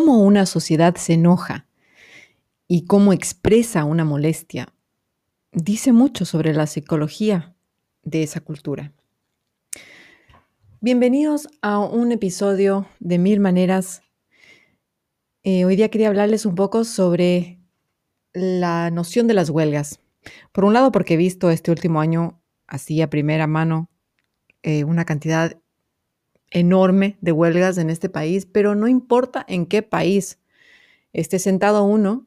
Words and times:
cómo 0.00 0.22
una 0.22 0.46
sociedad 0.46 0.96
se 0.96 1.12
enoja 1.12 1.66
y 2.66 2.86
cómo 2.86 3.12
expresa 3.12 3.84
una 3.84 4.02
molestia 4.02 4.72
dice 5.52 5.92
mucho 5.92 6.24
sobre 6.24 6.54
la 6.54 6.66
psicología 6.66 7.54
de 8.02 8.22
esa 8.22 8.40
cultura. 8.40 8.94
Bienvenidos 10.80 11.48
a 11.60 11.80
un 11.80 12.12
episodio 12.12 12.86
de 12.98 13.18
Mil 13.18 13.40
Maneras. 13.40 14.00
Eh, 15.42 15.66
hoy 15.66 15.76
día 15.76 15.90
quería 15.90 16.08
hablarles 16.08 16.46
un 16.46 16.54
poco 16.54 16.84
sobre 16.84 17.60
la 18.32 18.90
noción 18.90 19.26
de 19.26 19.34
las 19.34 19.50
huelgas. 19.50 20.00
Por 20.52 20.64
un 20.64 20.72
lado, 20.72 20.92
porque 20.92 21.12
he 21.12 21.18
visto 21.18 21.50
este 21.50 21.70
último 21.70 22.00
año, 22.00 22.40
así 22.66 23.02
a 23.02 23.10
primera 23.10 23.46
mano, 23.46 23.90
eh, 24.62 24.84
una 24.84 25.04
cantidad 25.04 25.60
enorme 26.50 27.16
de 27.20 27.32
huelgas 27.32 27.78
en 27.78 27.90
este 27.90 28.08
país, 28.08 28.46
pero 28.46 28.74
no 28.74 28.88
importa 28.88 29.44
en 29.48 29.66
qué 29.66 29.82
país 29.82 30.38
esté 31.12 31.38
sentado 31.38 31.84
uno, 31.84 32.26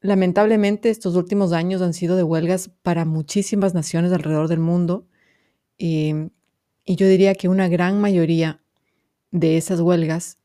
lamentablemente 0.00 0.90
estos 0.90 1.16
últimos 1.16 1.52
años 1.52 1.80
han 1.80 1.94
sido 1.94 2.16
de 2.16 2.22
huelgas 2.22 2.68
para 2.82 3.04
muchísimas 3.04 3.72
naciones 3.72 4.12
alrededor 4.12 4.48
del 4.48 4.60
mundo 4.60 5.08
y, 5.78 6.14
yo 6.86 7.08
diría 7.08 7.34
que 7.34 7.48
una 7.48 7.66
gran 7.66 7.98
mayoría 7.98 8.62
de 9.30 9.56
esas 9.56 9.80
huelgas 9.80 10.36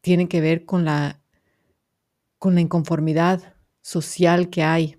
tienen 0.00 0.28
que 0.28 0.40
ver 0.40 0.64
con 0.64 0.86
la, 0.86 1.20
con 2.38 2.54
la 2.54 2.62
inconformidad 2.62 3.54
social 3.82 4.48
que 4.48 4.62
hay. 4.62 4.96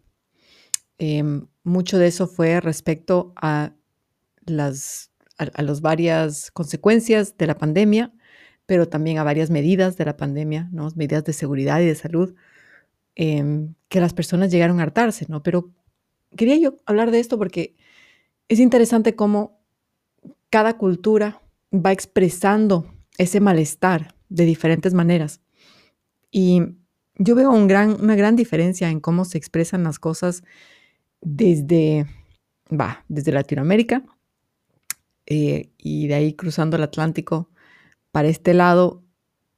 Em, 0.99 1.47
mucho 1.63 1.97
de 1.97 2.05
eso 2.05 2.27
fue 2.27 2.61
respecto 2.61 3.33
a 3.35 3.73
las 4.45 5.09
a, 5.37 5.61
las 5.61 5.81
varias 5.81 6.51
consecuencias 6.51 7.37
de 7.37 7.47
la 7.47 7.57
pandemia, 7.57 8.13
pero 8.65 8.87
también 8.87 9.17
a 9.17 9.23
varias 9.23 9.49
medidas 9.49 9.97
de 9.97 10.05
la 10.05 10.17
pandemia, 10.17 10.69
¿no? 10.71 10.89
medidas 10.95 11.23
de 11.23 11.33
seguridad 11.33 11.79
y 11.81 11.85
de 11.85 11.95
salud, 11.95 12.35
em, 13.15 13.75
que 13.89 13.99
las 13.99 14.13
personas 14.13 14.51
llegaron 14.51 14.79
a 14.79 14.83
hartarse, 14.83 15.25
¿no? 15.29 15.43
Pero 15.43 15.71
quería 16.35 16.57
yo 16.57 16.77
hablar 16.85 17.11
de 17.11 17.19
esto 17.19 17.37
porque 17.37 17.75
es 18.49 18.59
interesante 18.59 19.15
cómo 19.15 19.61
cada 20.49 20.77
cultura 20.77 21.41
va 21.73 21.91
expresando 21.91 22.91
ese 23.17 23.39
malestar 23.39 24.15
de 24.29 24.45
diferentes 24.45 24.93
maneras. 24.93 25.41
Y 26.31 26.61
yo 27.17 27.35
veo 27.35 27.51
una 27.51 28.15
gran 28.15 28.35
diferencia 28.35 28.89
en 28.89 28.99
cómo 28.99 29.25
se 29.25 29.37
expresan 29.37 29.83
las 29.83 29.99
cosas 29.99 30.43
desde, 31.21 32.05
desde 33.07 33.31
Latinoamérica 33.31 34.03
eh, 35.25 35.71
y 35.77 36.07
de 36.07 36.15
ahí 36.15 36.33
cruzando 36.33 36.77
el 36.77 36.83
Atlántico 36.83 37.49
para 38.11 38.27
este 38.27 38.53
lado 38.53 39.03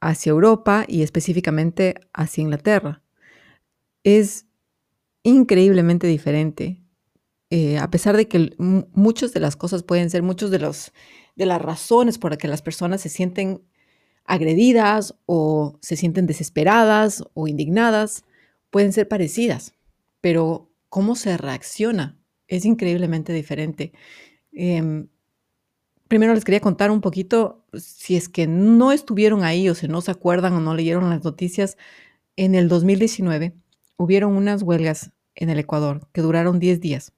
hacia 0.00 0.30
Europa 0.30 0.84
y 0.86 1.02
específicamente 1.02 1.94
hacia 2.12 2.42
Inglaterra. 2.42 3.02
Es 4.04 4.46
increíblemente 5.22 6.06
diferente, 6.06 6.82
eh, 7.50 7.78
a 7.78 7.90
pesar 7.90 8.16
de 8.16 8.28
que 8.28 8.54
muchas 8.58 9.32
de 9.32 9.40
las 9.40 9.56
cosas 9.56 9.82
pueden 9.82 10.10
ser, 10.10 10.22
muchas 10.22 10.50
de, 10.50 10.58
de 10.58 11.46
las 11.46 11.62
razones 11.62 12.18
por 12.18 12.32
las 12.32 12.38
que 12.38 12.48
las 12.48 12.62
personas 12.62 13.00
se 13.00 13.08
sienten 13.08 13.62
agredidas 14.24 15.14
o 15.26 15.78
se 15.80 15.96
sienten 15.96 16.26
desesperadas 16.26 17.24
o 17.34 17.48
indignadas, 17.48 18.24
pueden 18.70 18.92
ser 18.92 19.08
parecidas, 19.08 19.74
pero 20.20 20.70
cómo 20.88 21.16
se 21.16 21.36
reacciona 21.36 22.18
es 22.46 22.64
increíblemente 22.64 23.32
diferente. 23.32 23.92
Em, 24.52 25.08
primero 26.08 26.34
les 26.34 26.44
quería 26.44 26.60
contar 26.60 26.90
un 26.90 27.00
poquito, 27.00 27.64
si 27.74 28.16
es 28.16 28.28
que 28.28 28.46
no 28.46 28.92
estuvieron 28.92 29.44
ahí 29.44 29.68
o 29.68 29.74
si 29.74 29.88
no 29.88 30.00
se 30.00 30.10
acuerdan 30.10 30.54
o 30.54 30.60
no 30.60 30.74
leyeron 30.74 31.10
las 31.10 31.22
noticias, 31.22 31.76
en 32.36 32.54
el 32.54 32.68
2019 32.68 33.54
hubieron 33.96 34.36
unas 34.36 34.62
huelgas 34.62 35.12
en 35.34 35.50
el 35.50 35.58
Ecuador 35.58 36.08
que 36.12 36.22
duraron 36.22 36.58
10 36.58 36.80
días. 36.80 37.12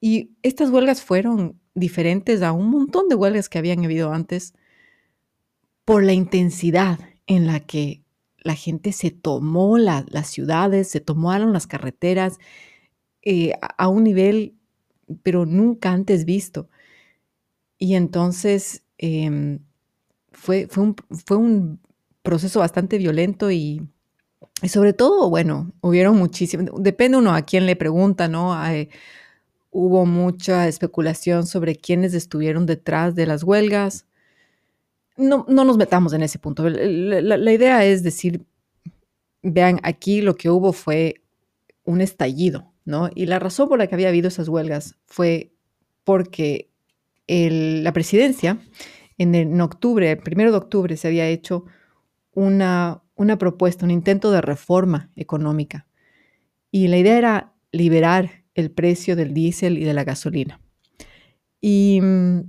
Y 0.00 0.32
estas 0.42 0.70
huelgas 0.70 1.02
fueron 1.02 1.60
diferentes 1.74 2.42
a 2.42 2.52
un 2.52 2.70
montón 2.70 3.08
de 3.08 3.14
huelgas 3.14 3.48
que 3.48 3.58
habían 3.58 3.84
habido 3.84 4.12
antes 4.12 4.54
por 5.84 6.02
la 6.02 6.12
intensidad 6.12 6.98
en 7.26 7.46
la 7.46 7.60
que 7.60 8.02
la 8.38 8.54
gente 8.54 8.92
se 8.92 9.10
tomó 9.10 9.78
las 9.78 10.28
ciudades, 10.28 10.88
se 10.88 11.00
tomaron 11.00 11.52
las 11.52 11.66
carreteras 11.66 12.38
eh, 13.22 13.52
a 13.78 13.88
un 13.88 14.04
nivel, 14.04 14.54
pero 15.22 15.46
nunca 15.46 15.92
antes 15.92 16.24
visto. 16.24 16.68
Y 17.78 17.94
entonces 17.94 18.82
em, 18.98 19.58
fue, 20.32 20.66
fue, 20.68 20.82
un, 20.82 20.96
fue, 21.26 21.36
un, 21.36 21.80
proceso 22.22 22.60
bastante 22.60 22.96
violento 22.96 23.50
y, 23.50 23.86
sobre 24.66 24.94
todo, 24.94 25.28
bueno, 25.28 25.72
hubieron 25.82 26.16
muchísimas, 26.16 26.70
depende 26.78 27.18
uno 27.18 27.34
a 27.34 27.42
quién 27.42 27.66
le 27.66 27.76
pregunta, 27.76 28.28
¿no? 28.28 28.54
hubo 29.70 30.06
mucha 30.06 30.68
especulación 30.68 31.46
sobre 31.46 31.74
quiénes 31.74 32.14
estuvieron 32.14 32.64
detrás 32.64 33.14
de 33.16 33.26
las 33.26 33.42
huelgas. 33.42 34.06
No, 35.16 35.44
no 35.48 35.64
nos 35.64 35.76
metamos 35.76 36.12
en 36.12 36.22
ese 36.22 36.38
punto. 36.38 36.68
La 36.68 37.52
idea 37.52 37.84
es 37.84 38.02
decir, 38.04 38.44
vean, 39.42 39.80
aquí 39.82 40.22
lo 40.22 40.36
que 40.36 40.48
hubo 40.48 40.72
fue 40.72 41.22
un 41.84 42.00
estallido, 42.00 42.72
¿no? 42.84 43.10
Y 43.14 43.26
la 43.26 43.38
razón 43.38 43.68
por 43.68 43.78
la 43.78 43.86
que 43.86 43.94
había 43.94 44.08
habido 44.08 44.28
esas 44.28 44.48
huelgas 44.48 44.96
fue 45.06 45.52
porque 46.04 46.70
la 47.28 47.92
presidencia, 47.92 48.58
en, 49.18 49.60
octubre, 49.60 50.10
el 50.10 50.18
primero 50.18 50.50
de 50.50 50.58
octubre, 50.58 50.96
se 50.96 51.08
había 51.08 51.28
hecho 51.28 51.64
una, 52.32 53.02
una 53.14 53.38
propuesta, 53.38 53.84
un 53.84 53.90
intento 53.90 54.30
de 54.30 54.40
reforma 54.40 55.10
económica. 55.16 55.86
Y 56.70 56.88
la 56.88 56.98
idea 56.98 57.18
era 57.18 57.54
liberar 57.70 58.44
el 58.54 58.70
precio 58.70 59.16
del 59.16 59.34
diésel 59.34 59.78
y 59.78 59.84
de 59.84 59.94
la 59.94 60.04
gasolina. 60.04 60.60
Y 61.60 62.00
mm, 62.02 62.40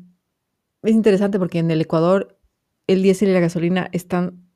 es 0.84 0.94
interesante 0.94 1.40
porque 1.40 1.60
en 1.60 1.72
el 1.72 1.82
Ecuador 1.82 2.40
el 2.88 3.02
diésel 3.02 3.30
y 3.30 3.34
la 3.34 3.40
gasolina 3.40 3.90
están 3.92 4.48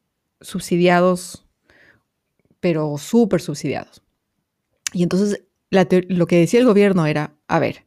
subsidiados, 0.41 1.47
pero 2.59 2.97
súper 2.97 3.41
subsidiados. 3.41 4.01
Y 4.94 5.03
entonces 5.03 5.44
lo 5.72 6.28
que 6.28 6.40
decía 6.40 6.59
el 6.59 6.66
gobierno 6.66 7.06
era, 7.06 7.36
a 7.47 7.59
ver, 7.59 7.86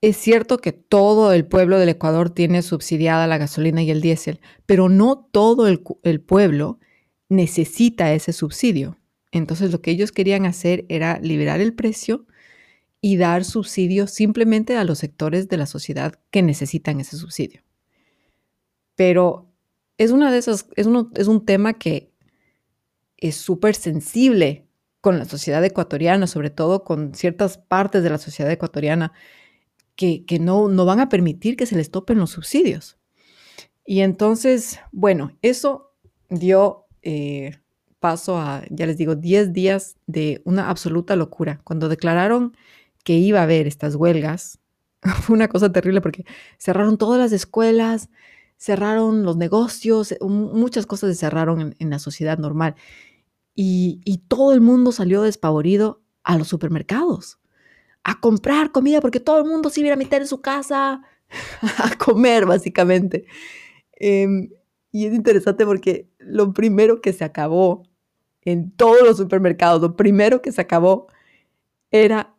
es 0.00 0.16
cierto 0.16 0.58
que 0.58 0.72
todo 0.72 1.32
el 1.32 1.46
pueblo 1.46 1.78
del 1.78 1.88
Ecuador 1.88 2.30
tiene 2.30 2.62
subsidiada 2.62 3.26
la 3.26 3.38
gasolina 3.38 3.82
y 3.82 3.90
el 3.90 4.00
diésel, 4.00 4.40
pero 4.64 4.88
no 4.88 5.28
todo 5.32 5.66
el, 5.66 5.80
pueblo 6.20 6.78
necesita 7.28 8.12
ese 8.12 8.32
subsidio. 8.32 8.96
Entonces 9.32 9.72
lo 9.72 9.82
que 9.82 9.90
ellos 9.90 10.12
querían 10.12 10.46
hacer 10.46 10.86
era 10.88 11.18
liberar 11.20 11.60
el 11.60 11.74
precio 11.74 12.26
y 13.00 13.16
dar 13.16 13.44
subsidio 13.44 14.06
simplemente 14.06 14.76
a 14.76 14.84
los 14.84 14.98
sectores 14.98 15.48
de 15.48 15.56
la 15.56 15.66
sociedad 15.66 16.14
que 16.30 16.42
necesitan 16.42 17.00
ese 17.00 17.16
subsidio. 17.16 17.62
Pero 18.94 19.52
es 19.98 20.12
una 20.12 20.30
de 20.30 20.38
esas, 20.38 20.66
es, 20.76 20.86
es 21.14 21.26
un 21.26 21.44
tema 21.44 21.74
que 21.74 22.12
es 23.16 23.36
súper 23.36 23.74
sensible 23.74 24.68
con 25.00 25.18
la 25.18 25.24
sociedad 25.24 25.64
ecuatoriana, 25.64 26.26
sobre 26.28 26.50
todo 26.50 26.84
con 26.84 27.14
ciertas 27.14 27.58
partes 27.58 28.02
de 28.02 28.10
la 28.10 28.18
sociedad 28.18 28.50
ecuatoriana 28.50 29.12
que, 29.98 30.38
no, 30.40 30.68
van 30.84 31.00
a 31.00 31.08
permitir 31.08 31.56
que 31.56 31.66
se 31.66 31.74
les 31.74 31.90
topen 31.90 32.18
los 32.18 32.30
subsidios. 32.30 32.96
Y 33.84 34.00
entonces, 34.00 34.78
bueno, 34.92 35.32
eso 35.42 35.92
dio 36.30 36.86
eh, 37.02 37.58
paso 37.98 38.38
a, 38.38 38.62
ya 38.70 38.86
les 38.86 38.96
digo, 38.96 39.16
10 39.16 39.52
días 39.52 39.96
de 40.06 40.40
una 40.44 40.70
absoluta 40.70 41.16
locura. 41.16 41.60
Cuando 41.64 41.88
declararon 41.88 42.56
que 43.02 43.14
iba 43.14 43.40
a 43.40 43.42
haber 43.42 43.66
estas 43.66 43.96
huelgas, 43.96 44.60
fue 45.22 45.34
una 45.34 45.48
cosa 45.48 45.72
terrible 45.72 46.00
porque 46.00 46.24
cerraron 46.58 46.96
todas 46.96 47.18
las 47.18 47.32
escuelas, 47.32 48.08
cerraron 48.56 49.24
los 49.24 49.36
negocios, 49.36 50.14
muchas 50.20 50.86
cosas 50.86 51.10
se 51.10 51.16
cerraron 51.16 51.74
en, 51.76 51.90
la 51.90 51.98
sociedad 51.98 52.38
normal. 52.38 52.76
Y, 53.56 54.22
todo 54.28 54.52
el 54.52 54.60
mundo 54.60 54.92
salió 54.92 55.22
despavorido 55.22 56.02
a 56.22 56.38
los 56.38 56.46
supermercados 56.46 57.40
a 58.08 58.18
comprar 58.20 58.72
comida 58.72 59.02
porque 59.02 59.20
todo 59.20 59.38
el 59.38 59.44
mundo 59.44 59.68
se 59.68 59.82
iba 59.82 59.92
a 59.92 59.96
meter 59.96 60.22
en 60.22 60.28
su 60.28 60.40
casa 60.40 61.02
a 61.78 61.98
comer, 61.98 62.46
básicamente. 62.46 63.26
Em, 63.92 64.48
y 64.90 65.06
es 65.06 65.12
interesante 65.12 65.66
porque 65.66 66.08
lo 66.18 66.54
primero 66.54 67.02
que 67.02 67.12
se 67.12 67.24
acabó 67.24 67.82
en 68.42 68.70
todos 68.70 69.02
los 69.02 69.18
supermercados, 69.18 69.82
lo 69.82 69.94
primero 69.94 70.40
que 70.40 70.52
se 70.52 70.62
acabó 70.62 71.08
era 71.90 72.34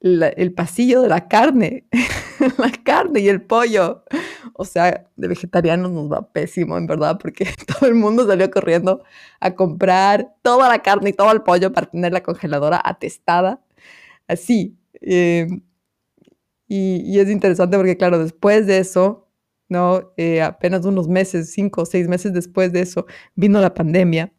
el 0.00 0.54
pasillo 0.54 1.02
de 1.02 1.08
la 1.08 1.26
carne, 1.26 1.88
la 2.58 2.70
carne 2.84 3.18
y 3.18 3.28
el 3.28 3.42
pollo. 3.42 4.04
O 4.52 4.64
sea, 4.64 5.08
de 5.16 5.26
vegetarianos 5.26 5.90
nos 5.90 6.12
va 6.12 6.30
pésimo, 6.30 6.78
en 6.78 6.86
verdad, 6.86 7.18
porque 7.18 7.48
todo 7.66 7.88
el 7.88 7.96
mundo 7.96 8.28
salió 8.28 8.48
corriendo 8.48 9.02
a 9.40 9.56
comprar 9.56 10.36
toda 10.42 10.68
la 10.68 10.82
carne 10.82 11.10
y 11.10 11.14
todo 11.14 11.32
el 11.32 11.42
pollo 11.42 11.72
para 11.72 11.88
tener 11.90 12.12
la 12.12 12.22
congeladora 12.22 12.80
atestada. 12.84 13.60
Así, 14.28 14.76
Em, 15.06 15.62
y, 16.68 17.18
es 17.18 17.28
interesante 17.30 17.76
porque, 17.76 17.96
claro, 17.96 18.18
después 18.18 18.66
de 18.66 18.78
eso, 18.78 19.28
¿no? 19.68 20.12
Eh, 20.16 20.42
apenas 20.42 20.84
unos 20.86 21.08
meses, 21.08 21.52
cinco 21.52 21.82
o 21.82 21.86
seis 21.86 22.08
meses 22.08 22.32
después 22.32 22.72
de 22.72 22.80
eso, 22.80 23.06
vino 23.34 23.60
la 23.60 23.74
pandemia 23.74 24.32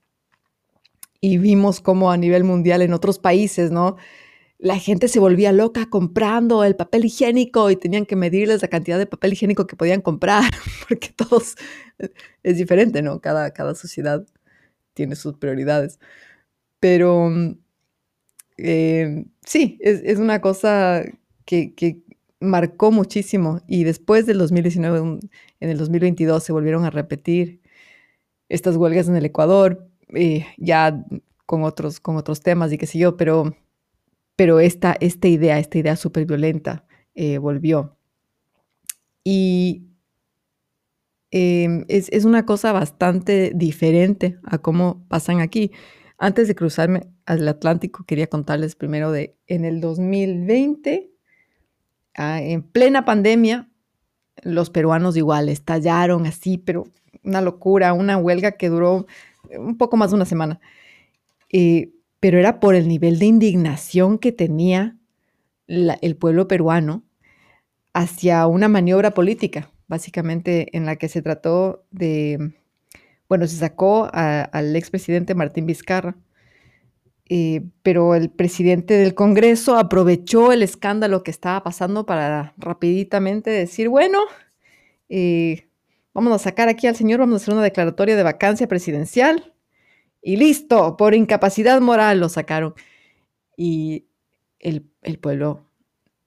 y 1.22 1.38
vimos 1.38 1.82
cómo 1.82 2.12
a 2.12 2.18
nivel 2.18 2.44
mundial 2.44 2.82
en 2.82 2.94
otros 2.94 3.20
países, 3.20 3.72
¿no? 3.72 3.98
La 4.58 4.80
gente 4.80 5.08
se 5.08 5.20
volvía 5.20 5.52
loca 5.52 5.88
comprando 5.90 6.64
el 6.64 6.76
papel 6.76 7.06
higiénico 7.06 7.70
y 7.72 7.76
tenían 7.76 8.06
que 8.06 8.16
medirles 8.16 8.62
la 8.62 8.70
cantidad 8.70 8.98
de 8.98 9.06
papel 9.06 9.34
higiénico 9.34 9.68
que 9.68 9.76
podían 9.76 10.02
comprar, 10.02 10.44
porque 10.88 11.10
todos 11.16 11.56
es 12.44 12.58
diferente, 12.58 13.02
¿no? 13.02 13.22
Cada, 13.22 13.52
cada 13.52 13.76
sociedad 13.76 14.26
tiene 14.94 15.16
sus 15.16 15.36
prioridades. 15.36 16.00
Pero 16.80 17.32
eh, 18.58 19.26
sí, 19.46 19.78
es, 19.82 20.18
una 20.18 20.42
cosa 20.42 21.04
que, 21.46 21.74
que, 21.74 22.04
marcó 22.42 22.92
muchísimo 22.92 23.62
y 23.68 23.86
después 23.86 24.26
del 24.26 24.38
2019, 24.38 25.20
en 25.60 25.70
el 25.70 25.78
2022 25.78 26.44
se 26.44 26.52
volvieron 26.52 26.84
a 26.86 26.90
repetir 26.90 27.62
estas 28.50 28.76
huelgas 28.76 29.08
en 29.08 29.16
el 29.16 29.26
Ecuador, 29.26 29.90
eh, 30.10 30.46
ya 30.58 31.04
con 31.46 31.64
otros, 31.64 32.00
con 32.00 32.18
otros 32.18 32.42
temas 32.42 32.72
y 32.72 32.78
qué 32.78 32.88
sé 32.88 33.00
yo, 33.00 33.18
pero, 33.18 33.56
pero 34.36 34.60
esta, 34.60 34.96
esta 35.00 35.28
idea, 35.28 35.60
esta 35.60 35.78
idea 35.78 35.96
súper 35.96 36.26
violenta 36.26 36.86
eh, 37.16 37.38
volvió. 37.38 37.98
Y 39.24 39.88
em, 41.32 41.86
es, 41.88 42.10
es, 42.12 42.26
una 42.26 42.46
cosa 42.46 42.72
bastante 42.72 43.52
diferente 43.56 44.38
a 44.44 44.60
cómo 44.60 45.06
pasan 45.08 45.40
aquí. 45.42 45.72
Antes 46.18 46.48
de 46.48 46.56
cruzarme 46.56 47.08
al 47.26 47.48
Atlántico, 47.48 48.06
quería 48.06 48.28
contarles 48.28 48.76
primero 48.76 49.12
de 49.12 49.36
en 49.48 49.66
el 49.66 49.82
2020 49.82 51.16
Ah, 52.16 52.42
en 52.42 52.64
plena 52.64 53.04
pandemia, 53.04 53.70
los 54.42 54.70
peruanos 54.70 55.18
igual 55.18 55.50
estallaron 55.50 56.26
así, 56.26 56.58
pero 56.58 56.86
una 57.24 57.42
locura, 57.42 57.94
una 57.94 58.18
huelga 58.18 58.54
que 58.54 58.70
duró 58.70 59.06
un 59.58 59.78
poco 59.78 59.98
más 59.98 60.12
de 60.12 60.16
una 60.16 60.26
semana. 60.26 60.62
Eh, 61.52 61.92
pero 62.22 62.40
era 62.40 62.60
por 62.60 62.76
el 62.76 62.88
nivel 62.88 63.20
de 63.20 63.26
indignación 63.26 64.18
que 64.18 64.32
tenía 64.32 64.98
el 65.68 66.16
pueblo 66.16 66.48
peruano 66.48 67.04
hacia 67.94 68.48
una 68.48 68.68
maniobra 68.70 69.12
política, 69.12 69.72
básicamente 69.88 70.76
en 70.78 70.86
la 70.86 70.96
que 70.96 71.10
se 71.10 71.22
trató 71.22 71.86
de, 71.92 72.54
bueno, 73.28 73.48
se 73.48 73.58
sacó 73.58 74.10
al 74.14 74.76
expresidente 74.76 75.36
Martín 75.36 75.66
Vizcarra 75.66 76.16
eh, 77.28 77.64
pero 77.82 78.14
el 78.14 78.30
presidente 78.30 78.94
del 78.96 79.16
Congreso 79.16 79.78
aprovechó 79.78 80.52
el 80.52 80.62
escándalo 80.62 81.24
que 81.24 81.32
estaba 81.32 81.64
pasando 81.64 82.06
para 82.06 82.54
rapiditamente 82.58 83.50
decir, 83.50 83.90
bueno, 83.90 84.20
eh, 85.10 85.68
vamos 86.14 86.34
a 86.34 86.40
sacar 86.40 86.70
aquí 86.70 86.86
al 86.88 86.96
señor, 86.96 87.20
vamos 87.20 87.42
a 87.42 87.44
hacer 87.44 87.54
una 87.54 87.64
declaratoria 87.64 88.16
de 88.16 88.24
vacancia 88.24 88.68
presidencial 88.68 89.54
y 90.22 90.38
listo, 90.38 90.98
por 90.98 91.16
incapacidad 91.16 91.82
moral 91.82 92.20
lo 92.20 92.30
sacaron. 92.30 92.76
Y 93.58 94.06
el, 94.60 94.84
pueblo 95.20 95.66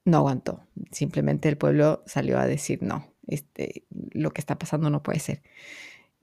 no 0.05 0.19
aguantó, 0.19 0.63
simplemente 0.93 1.49
el 1.49 1.59
pueblo 1.59 2.03
salió 2.07 2.39
a 2.39 2.47
decir, 2.47 2.83
no, 2.83 3.13
este, 3.27 3.85
lo 4.13 4.31
que 4.31 4.41
está 4.41 4.59
pasando 4.59 4.91
no 4.91 5.03
puede 5.03 5.21
ser. 5.21 5.43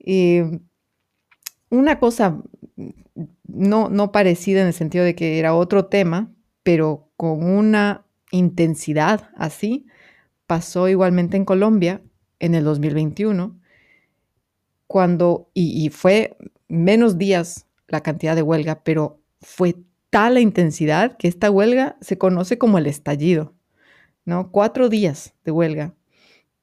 Eh, 0.00 0.60
una 1.70 1.98
cosa 1.98 2.42
no, 3.44 3.88
no 3.88 4.12
parecida 4.12 4.60
en 4.60 4.68
el 4.68 4.74
sentido 4.74 5.04
de 5.04 5.14
que 5.14 5.38
era 5.38 5.54
otro 5.54 5.86
tema, 5.86 6.32
pero 6.62 7.10
con 7.16 7.42
una 7.44 8.04
intensidad 8.30 9.30
así, 9.36 9.86
pasó 10.46 10.88
igualmente 10.88 11.36
en 11.36 11.44
Colombia 11.44 12.02
en 12.38 12.54
el 12.54 12.64
2021, 12.64 13.58
cuando, 14.86 15.50
y, 15.54 15.88
fue 15.90 16.36
menos 16.68 17.18
días 17.18 17.66
la 17.88 18.02
cantidad 18.02 18.36
de 18.36 18.42
huelga, 18.42 18.82
pero 18.84 19.20
fue 19.40 19.76
tal 20.10 20.34
la 20.34 20.40
intensidad 20.40 21.16
que 21.16 21.28
esta 21.28 21.50
huelga 21.50 21.96
se 22.00 22.18
conoce 22.18 22.58
como 22.58 22.78
el 22.78 22.86
estallido, 22.86 23.54
¿no? 24.24 24.50
Cuatro 24.52 24.88
días 24.88 25.34
de 25.44 25.50
huelga, 25.50 25.94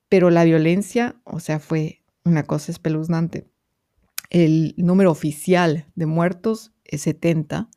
pero 0.09 0.29
la 0.29 0.44
violencia, 0.44 1.15
o 1.23 1.39
sea, 1.39 1.59
fue 1.59 2.01
una 2.23 2.44
cosa 2.44 2.71
espeluznante. 2.71 3.45
El 4.33 4.74
número 4.77 5.12
oficial 5.12 5.85
de 5.94 6.07
muertos 6.07 6.71
es 6.85 7.03
70, 7.03 7.69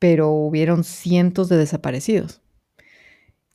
pero 0.00 0.30
hubieron 0.30 0.82
cientos 0.82 1.48
de 1.48 1.56
desaparecidos. 1.56 2.42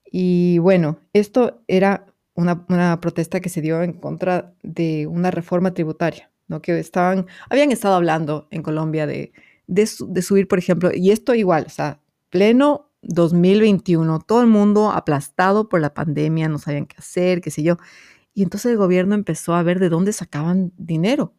Y 0.10 0.58
bueno, 0.60 1.02
esto 1.12 1.62
era 1.68 2.06
una, 2.34 3.02
protesta 3.02 3.42
que 3.42 3.50
se 3.50 3.60
dio 3.60 3.84
en 3.84 3.92
contra 3.92 4.54
de 4.64 5.06
una 5.06 5.32
reforma 5.32 5.74
tributaria, 5.74 6.32
¿no? 6.48 6.62
Que 6.62 6.80
estaban, 6.80 7.28
habían 7.50 7.74
estado 7.74 7.96
hablando 7.96 8.48
en 8.52 8.64
Colombia 8.64 9.06
de, 9.06 9.34
de, 9.68 9.86
subir, 10.22 10.48
por 10.48 10.60
ejemplo, 10.60 10.92
y 10.94 11.12
esto 11.12 11.36
igual, 11.36 11.66
o 11.68 11.70
sea, 11.70 12.00
pleno 12.30 12.90
2021, 13.02 14.20
todo 14.20 14.40
el 14.40 14.48
mundo 14.48 14.92
aplastado 14.92 15.68
por 15.68 15.82
la 15.82 15.94
pandemia, 15.94 16.48
no 16.48 16.58
sabían 16.58 16.86
qué 16.86 16.96
hacer, 17.00 17.42
qué 17.42 17.52
sé 17.52 17.64
yo. 17.64 17.76
Y 18.34 18.44
entonces 18.44 18.72
el 18.72 18.78
gobierno 18.78 19.14
empezó 19.14 19.56
a 19.56 19.64
ver 19.64 19.80
de 19.80 19.90
dónde 19.90 20.14
sacaban 20.14 20.72
dinero 20.78 21.34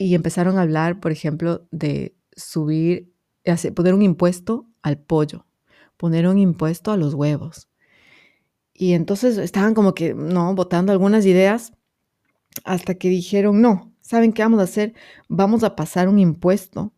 y 0.00 0.14
empezaron 0.14 0.56
a 0.56 0.62
hablar, 0.62 0.98
por 0.98 1.12
ejemplo, 1.12 1.68
de 1.70 2.16
subir, 2.34 3.12
poner 3.74 3.92
un 3.92 4.00
impuesto 4.00 4.66
al 4.80 4.96
pollo, 4.96 5.44
poner 5.98 6.26
un 6.26 6.38
impuesto 6.38 6.90
a 6.90 6.96
los 6.96 7.12
huevos. 7.12 7.68
Y 8.72 8.94
entonces 8.94 9.36
estaban 9.36 9.74
como 9.74 9.92
que, 9.92 10.14
no, 10.14 10.54
votando 10.54 10.90
algunas 10.90 11.26
ideas 11.26 11.74
hasta 12.64 12.94
que 12.94 13.10
dijeron, 13.10 13.60
no, 13.60 13.92
¿saben 14.00 14.32
qué 14.32 14.40
vamos 14.40 14.60
a 14.60 14.62
hacer? 14.62 14.94
Vamos 15.28 15.64
a 15.64 15.76
pasar 15.76 16.08
un 16.08 16.18
impuesto, 16.18 16.94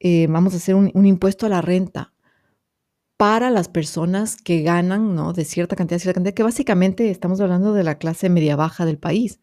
eh, 0.00 0.26
vamos 0.26 0.54
a 0.54 0.56
hacer 0.56 0.76
un, 0.76 0.90
un, 0.94 1.04
impuesto 1.04 1.44
a 1.44 1.50
la 1.50 1.60
renta 1.60 2.14
para 3.18 3.50
las 3.50 3.68
personas 3.68 4.38
que 4.38 4.62
ganan, 4.62 5.14
¿no? 5.14 5.34
De 5.34 5.44
cierta 5.44 5.76
cantidad, 5.76 5.98
cierta 5.98 6.14
cantidad, 6.14 6.34
que 6.34 6.42
básicamente 6.42 7.10
estamos 7.10 7.42
hablando 7.42 7.74
de 7.74 7.84
la 7.84 7.98
clase 7.98 8.30
media 8.30 8.56
baja 8.56 8.86
del 8.86 8.96
país. 8.96 9.40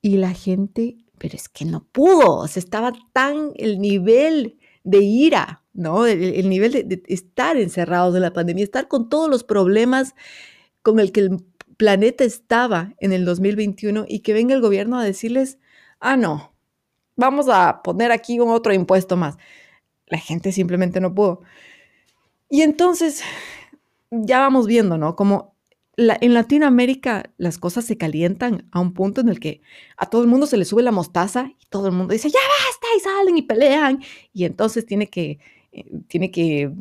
Y 0.00 0.18
la 0.18 0.32
gente 0.32 1.05
pero 1.18 1.36
es 1.36 1.48
que 1.48 1.64
no 1.64 1.84
pudo, 1.84 2.46
se 2.48 2.58
estaba 2.58 2.92
tan 3.12 3.52
el 3.56 3.80
nivel 3.80 4.58
de 4.84 4.98
ira, 4.98 5.64
¿no? 5.72 6.06
El, 6.06 6.48
nivel 6.48 6.72
de, 6.72 7.02
estar 7.08 7.56
encerrados 7.56 8.14
de 8.14 8.20
la 8.20 8.32
pandemia, 8.32 8.64
estar 8.64 8.88
con 8.88 9.08
todos 9.08 9.28
los 9.28 9.44
problemas 9.44 10.14
con 10.82 11.00
el 11.00 11.12
que 11.12 11.20
el 11.20 11.44
planeta 11.76 12.24
estaba 12.24 12.94
en 12.98 13.12
el 13.12 13.24
2021 13.24 14.04
y 14.08 14.20
que 14.20 14.32
venga 14.32 14.54
el 14.54 14.60
gobierno 14.60 14.98
a 14.98 15.04
decirles, 15.04 15.58
ah, 16.00 16.16
no, 16.16 16.52
vamos 17.16 17.48
a 17.48 17.82
poner 17.82 18.12
aquí 18.12 18.38
un 18.38 18.50
otro 18.50 18.72
impuesto 18.72 19.16
más. 19.16 19.36
La 20.06 20.18
gente 20.18 20.52
simplemente 20.52 21.00
no 21.00 21.14
pudo. 21.14 21.42
Y 22.48 22.62
entonces 22.62 23.22
ya 24.10 24.38
vamos 24.38 24.66
viendo, 24.66 24.98
¿no? 24.98 25.16
Como 25.16 25.55
en 25.96 26.34
Latinoamérica 26.34 27.30
las 27.38 27.58
cosas 27.58 27.84
se 27.84 27.96
calientan 27.96 28.68
a 28.70 28.80
un 28.80 28.92
punto 28.92 29.20
en 29.22 29.28
el 29.28 29.40
que 29.40 29.62
a 29.96 30.06
todo 30.06 30.22
el 30.22 30.28
mundo 30.28 30.46
se 30.46 30.56
le 30.56 30.64
sube 30.64 30.82
la 30.82 30.92
mostaza 30.92 31.52
y 31.58 31.66
todo 31.70 31.86
el 31.86 31.94
mundo 31.94 32.12
dice, 32.12 32.28
ya 32.28 32.38
basta, 32.38 32.86
y 32.96 33.00
salen 33.00 33.38
y 33.38 33.42
pelean. 33.42 34.02
Y 34.32 34.44
entonces 34.44 34.84
tiene 34.84 35.08
que, 35.08 35.38
eh, 35.72 35.84
tiene 36.08 36.30
que 36.30 36.72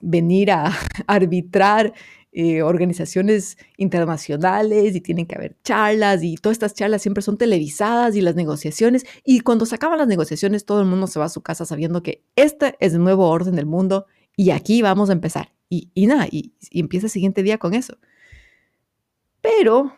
venir 0.00 0.50
a 0.50 0.72
arbitrar 1.06 1.92
eh, 2.32 2.62
organizaciones 2.62 3.56
internacionales 3.76 4.94
y 4.94 5.00
tienen 5.00 5.26
que 5.26 5.34
haber 5.34 5.56
charlas 5.64 6.22
y 6.22 6.36
todas 6.36 6.56
estas 6.56 6.74
charlas 6.74 7.00
siempre 7.00 7.22
son 7.22 7.38
televisadas 7.38 8.16
y 8.16 8.20
las 8.20 8.34
negociaciones. 8.34 9.06
Y 9.24 9.40
cuando 9.40 9.66
se 9.66 9.76
acaban 9.76 9.98
las 9.98 10.08
negociaciones, 10.08 10.64
todo 10.64 10.80
el 10.80 10.86
mundo 10.86 11.06
se 11.06 11.18
va 11.18 11.26
a 11.26 11.30
su 11.30 11.42
casa 11.42 11.64
sabiendo 11.64 12.02
que 12.02 12.24
este 12.36 12.76
es 12.80 12.94
el 12.94 13.02
nuevo 13.02 13.28
orden 13.28 13.54
del 13.54 13.66
mundo 13.66 14.06
y 14.36 14.50
aquí 14.50 14.82
vamos 14.82 15.10
a 15.10 15.12
empezar. 15.12 15.52
Y, 15.70 15.90
nada, 16.06 16.26
y 16.30 16.54
empieza 16.70 17.06
el 17.06 17.10
siguiente 17.10 17.42
día 17.42 17.58
con 17.58 17.74
eso. 17.74 17.98
Pero 19.40 19.94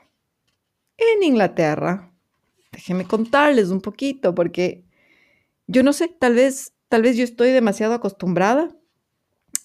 en 0.97 1.23
Inglaterra, 1.23 2.13
déjenme 2.73 3.05
contarles 3.05 3.71
un 3.71 3.81
poquito, 3.81 4.35
porque 4.35 4.85
yo 5.67 5.83
no 5.83 5.93
sé, 5.93 6.09
tal 6.09 6.35
vez, 6.35 6.73
tal 6.89 7.03
vez 7.03 7.17
yo 7.17 7.25
estoy 7.25 7.51
demasiado 7.51 7.95
acostumbrada 7.95 8.75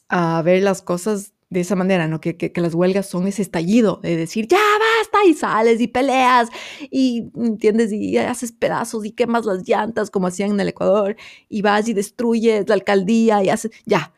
a 0.08 0.42
ver 0.44 0.64
las 0.64 0.82
cosas 0.82 1.34
de 1.50 1.62
esa 1.62 1.76
manera, 1.76 2.08
¿no? 2.08 2.20
Que, 2.20 2.52
las 2.56 2.74
huelgas 2.74 3.08
son 3.08 3.28
ese 3.28 3.42
estallido 3.42 4.00
de 4.02 4.18
decir, 4.18 4.48
ya 4.48 4.58
basta, 4.58 5.26
y 5.28 5.34
sales 5.34 5.80
y 5.80 5.88
peleas, 5.88 6.50
y 6.92 7.30
entiendes, 7.36 7.92
y 7.92 8.18
haces 8.18 8.52
pedazos 8.52 9.06
y 9.06 9.12
quemas 9.12 9.46
las 9.46 9.68
llantas 9.68 10.10
como 10.10 10.28
hacían 10.28 10.52
en 10.52 10.60
el 10.60 10.70
Ecuador, 10.70 11.16
y 11.48 11.62
vas 11.62 11.88
y 11.88 11.94
destruyes 11.94 12.68
la 12.68 12.76
alcaldía 12.76 13.44
y 13.44 13.50
haces, 13.50 13.72
ya. 13.86 14.14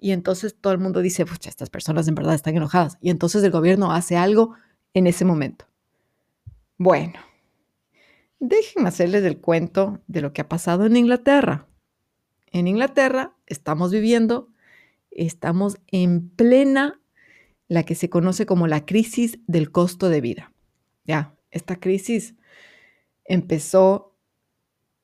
Y 0.00 0.12
entonces 0.12 0.56
todo 0.60 0.72
el 0.72 0.78
mundo 0.78 1.00
dice, 1.00 1.24
pucha, 1.24 1.48
estas 1.48 1.70
personas 1.70 2.08
en 2.08 2.14
verdad 2.14 2.34
están 2.34 2.56
enojadas. 2.56 2.98
Y 3.00 3.10
entonces 3.10 3.42
el 3.42 3.50
gobierno 3.50 3.92
hace 3.92 4.16
algo 4.16 4.54
en 4.94 5.06
ese 5.06 5.24
momento. 5.24 5.66
Bueno, 6.78 7.14
déjenme 8.40 8.88
hacerles 8.88 9.24
el 9.24 9.38
cuento 9.38 10.00
de 10.06 10.22
lo 10.22 10.32
que 10.32 10.40
ha 10.40 10.48
pasado 10.48 10.86
en 10.86 10.96
Inglaterra. 10.96 11.66
En 12.50 12.68
Inglaterra 12.68 13.34
estamos 13.46 13.92
viviendo, 13.92 14.48
estamos 15.10 15.78
en 15.88 16.28
plena, 16.30 17.00
la 17.68 17.82
que 17.82 17.94
se 17.94 18.10
conoce 18.10 18.46
como 18.46 18.66
la 18.66 18.84
crisis 18.84 19.38
del 19.46 19.70
costo 19.72 20.08
de 20.08 20.20
vida. 20.20 20.52
Ya, 21.04 21.34
esta 21.50 21.76
crisis 21.76 22.34
empezó, 23.24 24.16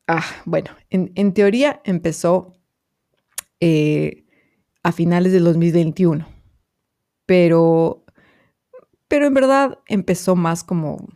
ah, 0.07 0.25
bueno, 0.45 0.71
en, 0.91 1.33
teoría 1.33 1.81
empezó 1.85 2.53
eh, 3.61 4.25
a 4.83 4.93
finales 4.93 5.33
del 5.33 5.45
2021, 5.45 6.29
pero, 7.27 8.05
pero 9.11 9.26
en 9.26 9.35
verdad 9.35 9.81
empezó 9.88 10.37
más 10.37 10.62
como, 10.62 11.09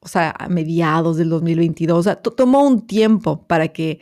o 0.00 0.06
sea, 0.06 0.34
a 0.38 0.50
mediados 0.50 1.16
del 1.16 1.30
2022, 1.30 1.98
o 1.98 2.02
sea, 2.02 2.16
tomó 2.16 2.62
un 2.62 2.86
tiempo 2.86 3.46
para 3.46 3.68
que 3.68 4.00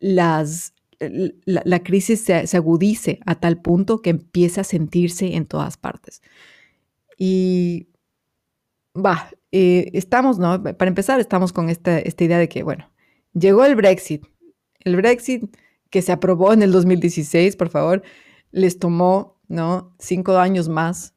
las, 0.00 0.72
la, 0.98 1.82
crisis 1.82 2.24
se, 2.24 2.56
agudice 2.56 3.20
a 3.26 3.34
tal 3.34 3.60
punto 3.60 4.00
que 4.00 4.08
empiece 4.08 4.62
a 4.62 4.64
sentirse 4.64 5.36
en 5.36 5.44
todas 5.44 5.76
partes. 5.76 6.22
Y 7.18 7.88
va, 8.94 9.28
eh, 9.52 9.90
estamos, 9.92 10.38
¿no? 10.38 10.62
Para 10.62 10.88
empezar, 10.88 11.20
estamos 11.20 11.52
con 11.52 11.68
esta, 11.68 11.98
esta 11.98 12.24
idea 12.24 12.38
de 12.38 12.48
que, 12.48 12.62
bueno, 12.62 12.90
llegó 13.34 13.66
el 13.66 13.76
Brexit. 13.76 14.24
El 14.80 14.96
Brexit 14.96 15.54
que 15.90 16.00
se 16.00 16.12
aprobó 16.12 16.54
en 16.54 16.62
el 16.62 16.72
2016, 16.72 17.56
por 17.56 17.68
favor, 17.68 18.02
les 18.52 18.78
tomó, 18.78 19.38
¿no? 19.48 19.94
Cinco 19.98 20.38
años 20.38 20.70
más 20.70 21.12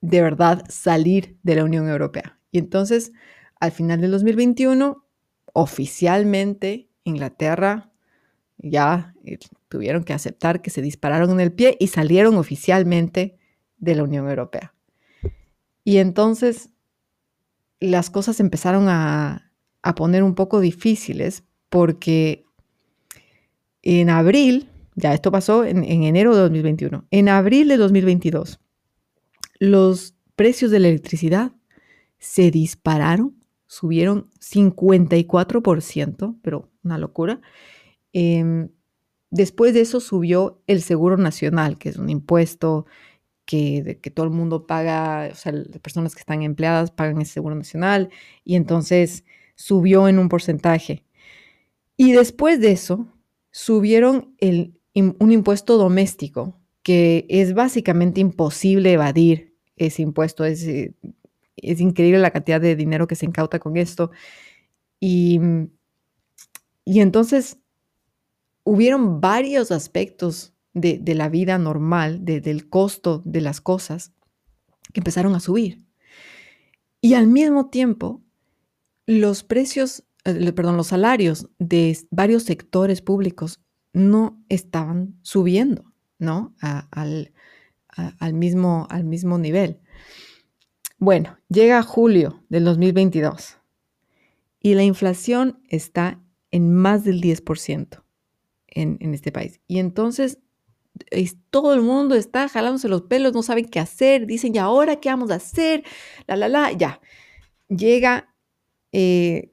de 0.00 0.22
verdad 0.22 0.64
salir 0.68 1.36
de 1.42 1.56
la 1.56 1.64
Unión 1.64 1.88
Europea. 1.88 2.38
Y 2.50 2.58
entonces, 2.58 3.12
al 3.58 3.72
final 3.72 4.00
del 4.00 4.10
2021, 4.10 5.04
oficialmente 5.52 6.88
Inglaterra 7.04 7.90
ya 8.58 9.14
eh, 9.24 9.38
tuvieron 9.68 10.04
que 10.04 10.12
aceptar 10.12 10.62
que 10.62 10.70
se 10.70 10.82
dispararon 10.82 11.30
en 11.30 11.40
el 11.40 11.52
pie 11.52 11.76
y 11.80 11.88
salieron 11.88 12.36
oficialmente 12.36 13.38
de 13.78 13.94
la 13.94 14.04
Unión 14.04 14.28
Europea. 14.28 14.74
Y 15.84 15.98
entonces 15.98 16.70
las 17.80 18.10
cosas 18.10 18.40
empezaron 18.40 18.86
a, 18.88 19.46
poner 19.96 20.22
un 20.22 20.34
poco 20.34 20.60
difíciles 20.60 21.44
porque 21.70 22.44
en 23.82 24.10
abril, 24.10 24.68
ya 24.94 25.14
esto 25.14 25.32
pasó 25.32 25.64
en, 25.64 25.84
en, 25.84 26.02
enero 26.02 26.34
de 26.34 26.42
2021, 26.42 27.06
en 27.10 27.28
abril 27.30 27.68
de 27.68 27.78
2022, 27.78 28.60
los 29.60 30.16
precios 30.34 30.72
de 30.72 30.80
la 30.80 30.88
electricidad 30.88 31.52
se 32.18 32.50
dispararon, 32.50 33.36
subieron 33.66 34.30
54%, 34.40 36.36
pero 36.42 36.68
una 36.82 36.98
locura. 36.98 37.40
Em, 38.12 38.70
después 39.30 39.72
de 39.74 39.82
eso 39.82 40.00
subió 40.00 40.60
el 40.66 40.82
Seguro 40.82 41.16
Nacional, 41.16 41.78
que 41.78 41.90
es 41.90 41.96
un 41.96 42.10
impuesto 42.10 42.86
que, 43.44 44.00
todo 44.14 44.24
el 44.24 44.32
mundo 44.32 44.66
paga, 44.66 45.28
o 45.30 45.34
sea, 45.34 45.52
las 45.52 45.78
personas 45.80 46.14
que 46.14 46.20
están 46.20 46.42
empleadas 46.42 46.90
pagan 46.90 47.20
ese 47.20 47.34
Seguro 47.34 47.54
Nacional, 47.54 48.10
y 48.44 48.56
entonces 48.56 49.24
subió 49.56 50.08
en 50.08 50.18
un 50.18 50.28
porcentaje. 50.28 51.04
Y 51.96 52.12
después 52.12 52.60
de 52.60 52.72
eso, 52.72 53.08
subieron 53.50 54.34
el, 54.38 54.74
un 54.94 55.32
impuesto 55.32 55.76
doméstico, 55.76 56.56
que 56.82 57.26
es 57.28 57.52
básicamente 57.54 58.20
imposible 58.20 58.92
evadir 58.92 59.49
ese 59.86 60.02
impuesto. 60.02 60.44
Es, 60.44 60.64
eh, 60.64 60.94
es 61.56 61.80
increíble 61.80 62.18
la 62.20 62.30
cantidad 62.30 62.60
de 62.60 62.76
dinero 62.76 63.06
que 63.06 63.16
se 63.16 63.26
incauta 63.26 63.58
con 63.58 63.76
esto. 63.76 64.10
Y, 65.00 65.40
y 66.84 67.00
entonces 67.00 67.58
hubieron 68.64 69.20
varios 69.20 69.72
aspectos 69.72 70.54
de, 70.74 71.14
la 71.14 71.28
vida 71.28 71.58
normal, 71.58 72.24
del 72.24 72.68
costo 72.68 73.22
de 73.24 73.40
las 73.40 73.60
cosas, 73.60 74.12
que 74.92 75.00
empezaron 75.00 75.34
a 75.34 75.40
subir. 75.40 75.84
Y 77.00 77.14
al 77.14 77.26
mismo 77.26 77.70
tiempo, 77.70 78.22
los 79.06 79.42
precios, 79.42 80.04
eh, 80.24 80.52
perdón, 80.52 80.76
los 80.76 80.88
salarios 80.88 81.48
de 81.58 81.98
varios 82.10 82.44
sectores 82.44 83.00
públicos 83.02 83.60
no 83.92 84.44
estaban 84.48 85.18
subiendo, 85.22 85.92
¿no? 86.18 86.54
al, 86.60 87.32
al, 87.96 88.34
mismo, 88.34 88.86
al 88.90 89.04
mismo 89.04 89.38
nivel. 89.38 89.80
Bueno, 90.98 91.38
llega 91.48 91.82
julio 91.82 92.42
del 92.48 92.64
2022 92.64 93.58
y 94.60 94.74
la 94.74 94.82
inflación 94.82 95.62
está 95.68 96.20
en 96.50 96.74
más 96.74 97.04
del 97.04 97.20
10% 97.20 98.02
en, 98.68 99.14
este 99.14 99.32
país. 99.32 99.60
Y 99.66 99.78
entonces 99.78 100.38
todo 101.50 101.72
el 101.72 101.80
mundo 101.80 102.14
está 102.14 102.48
jalándose 102.48 102.88
los 102.88 103.02
pelos, 103.02 103.32
no 103.32 103.42
saben 103.42 103.68
qué 103.68 103.80
hacer, 103.80 104.26
dicen, 104.26 104.54
¿y 104.54 104.58
ahora 104.58 104.96
qué 104.96 105.08
vamos 105.08 105.30
a 105.30 105.36
hacer? 105.36 105.84
La, 106.26 106.36
la, 106.36 106.48
la, 106.48 106.72
ya. 106.72 107.00
Llega, 107.68 108.34
eh, 108.92 109.52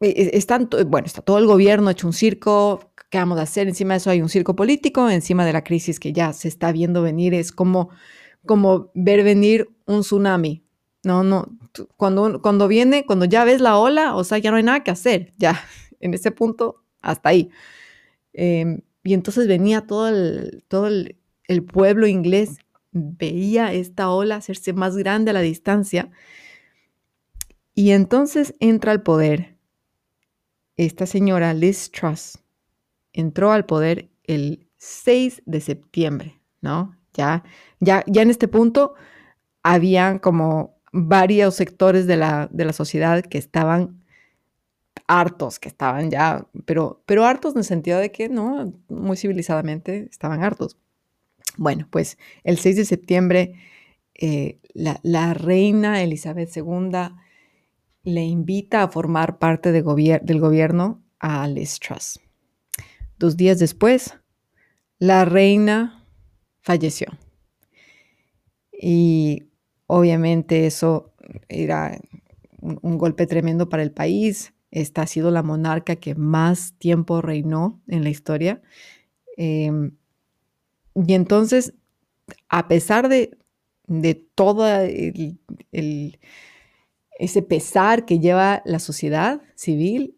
e, 0.00 0.08
e, 0.08 0.36
están, 0.36 0.68
bueno, 0.86 1.06
está 1.06 1.22
todo 1.22 1.38
el 1.38 1.46
gobierno 1.46 1.90
hecho 1.90 2.06
un 2.06 2.12
circo, 2.12 2.89
¿qué 3.10 3.18
vamos 3.18 3.38
a 3.38 3.42
hacer? 3.42 3.68
Encima 3.68 3.94
de 3.94 3.98
eso 3.98 4.10
hay 4.10 4.22
un 4.22 4.28
circo 4.28 4.56
político, 4.56 5.10
encima 5.10 5.44
de 5.44 5.52
la 5.52 5.64
crisis 5.64 6.00
que 6.00 6.12
ya 6.12 6.32
se 6.32 6.48
está 6.48 6.72
viendo 6.72 7.02
venir, 7.02 7.34
es 7.34 7.52
como, 7.52 7.90
como 8.46 8.90
ver 8.94 9.22
venir 9.24 9.68
un 9.86 10.00
tsunami. 10.00 10.64
No, 11.02 11.24
no, 11.24 11.46
cuando, 11.96 12.40
cuando 12.40 12.68
viene, 12.68 13.04
cuando 13.06 13.24
ya 13.24 13.44
ves 13.44 13.60
la 13.60 13.78
ola, 13.78 14.14
o 14.14 14.24
sea, 14.24 14.38
ya 14.38 14.50
no 14.50 14.56
hay 14.58 14.62
nada 14.62 14.84
que 14.84 14.90
hacer, 14.90 15.32
ya, 15.38 15.60
en 16.00 16.14
ese 16.14 16.30
punto, 16.30 16.84
hasta 17.02 17.30
ahí. 17.30 17.50
Em, 18.32 18.80
y 19.02 19.14
entonces 19.14 19.48
venía 19.48 19.86
todo 19.86 20.08
el, 20.08 20.64
todo 20.68 20.88
el, 20.88 21.16
pueblo 21.64 22.06
inglés, 22.06 22.58
veía 22.92 23.72
esta 23.72 24.10
ola 24.10 24.36
hacerse 24.36 24.72
más 24.72 24.96
grande 24.96 25.30
a 25.30 25.34
la 25.34 25.40
distancia. 25.40 26.10
Y 27.74 27.90
entonces 27.90 28.54
entra 28.60 28.92
al 28.92 29.02
poder 29.02 29.56
esta 30.76 31.06
señora 31.06 31.54
Liz 31.54 31.90
Truss. 31.90 32.39
Entró 33.20 33.52
al 33.52 33.66
poder 33.66 34.10
el 34.24 34.66
6 34.76 35.42
de 35.46 35.60
septiembre, 35.60 36.40
¿no? 36.60 36.96
Ya, 37.14 37.44
ya, 37.80 38.04
ya 38.06 38.22
en 38.22 38.30
este 38.30 38.48
punto 38.48 38.94
habían 39.62 40.18
como 40.18 40.76
varios 40.92 41.54
sectores 41.54 42.06
de 42.06 42.16
la, 42.16 42.48
de 42.50 42.64
la 42.64 42.72
sociedad 42.72 43.22
que 43.22 43.38
estaban 43.38 44.02
hartos, 45.06 45.58
que 45.58 45.68
estaban 45.68 46.10
ya, 46.10 46.46
pero, 46.64 47.02
pero 47.06 47.24
hartos 47.24 47.54
en 47.54 47.58
el 47.58 47.64
sentido 47.64 47.98
de 47.98 48.12
que, 48.12 48.28
¿no? 48.28 48.72
Muy 48.88 49.16
civilizadamente 49.16 50.08
estaban 50.10 50.42
hartos. 50.42 50.76
Bueno, 51.56 51.88
pues 51.90 52.16
el 52.44 52.58
6 52.58 52.76
de 52.76 52.84
septiembre 52.84 53.54
eh, 54.14 54.60
la, 54.74 55.34
reina 55.34 56.02
Elizabeth 56.02 56.54
II 56.54 56.90
le 58.04 58.22
invita 58.22 58.82
a 58.82 58.88
formar 58.88 59.38
parte 59.38 59.72
del 59.72 59.82
gobierno 60.40 61.02
a 61.18 61.48
Liz. 61.48 61.80
Dos 63.20 63.36
días 63.36 63.58
después, 63.58 64.14
la 64.98 65.26
reina 65.26 66.06
falleció. 66.62 67.08
Y 68.72 69.50
obviamente 69.86 70.66
eso 70.66 71.12
era 71.50 72.00
un 72.62 72.96
golpe 72.96 73.26
tremendo 73.26 73.68
para 73.68 73.82
el 73.82 73.92
país. 73.92 74.54
Esta 74.70 75.02
ha 75.02 75.06
sido 75.06 75.30
la 75.30 75.42
monarca 75.42 75.96
que 75.96 76.14
más 76.14 76.72
tiempo 76.78 77.20
reinó 77.20 77.82
en 77.88 78.04
la 78.04 78.08
historia. 78.08 78.62
Em, 79.36 79.98
y 80.94 81.12
entonces, 81.12 81.74
a 82.48 82.68
pesar 82.68 83.10
de, 83.10 83.36
todo 84.34 84.66
ese 87.18 87.42
pesar 87.42 88.06
que 88.06 88.18
lleva 88.18 88.62
la 88.64 88.78
sociedad 88.78 89.42
civil 89.56 90.16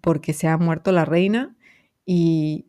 porque 0.00 0.32
se 0.32 0.48
ha 0.48 0.58
muerto 0.58 0.90
la 0.90 1.04
reina 1.04 1.56
y, 2.04 2.66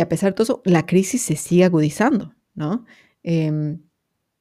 a, 0.00 0.08
pesar 0.08 0.30
de 0.30 0.34
todo 0.34 0.44
eso, 0.44 0.62
la 0.64 0.86
crisis 0.86 1.22
se 1.22 1.36
sigue 1.36 1.64
agudizando, 1.64 2.34
¿no? 2.54 2.84
Em, 3.22 3.80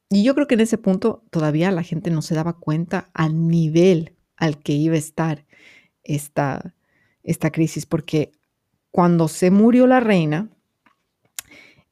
y 0.10 0.24
yo 0.24 0.34
creo 0.34 0.48
que 0.48 0.56
en 0.56 0.62
ese 0.62 0.78
punto 0.78 1.24
todavía 1.30 1.72
la 1.72 1.84
gente 1.84 2.10
no 2.10 2.22
se 2.22 2.36
daba 2.36 2.54
cuenta 2.54 3.10
al 3.14 3.48
nivel 3.48 4.16
al 4.38 4.58
que 4.60 4.74
iba 4.74 4.96
a 4.96 5.00
estar 5.00 5.46
esta, 6.04 6.74
esta 7.24 7.52
crisis, 7.52 7.86
porque 7.86 8.32
cuando 8.92 9.28
se 9.28 9.52
murió 9.52 9.86
la 9.86 10.00
reina, 10.00 10.50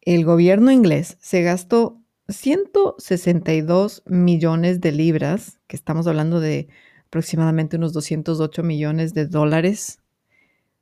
el 0.01 0.25
gobierno 0.25 0.71
inglés 0.71 1.17
se 1.19 1.43
gastó 1.43 2.01
162 2.29 4.03
millones 4.05 4.81
de 4.81 4.91
libras, 4.91 5.59
que 5.67 5.75
estamos 5.75 6.07
hablando 6.07 6.39
de 6.39 6.69
aproximadamente 7.05 7.77
unos 7.77 7.93
208 7.93 8.63
millones 8.63 9.13
de 9.13 9.27
dólares, 9.27 9.99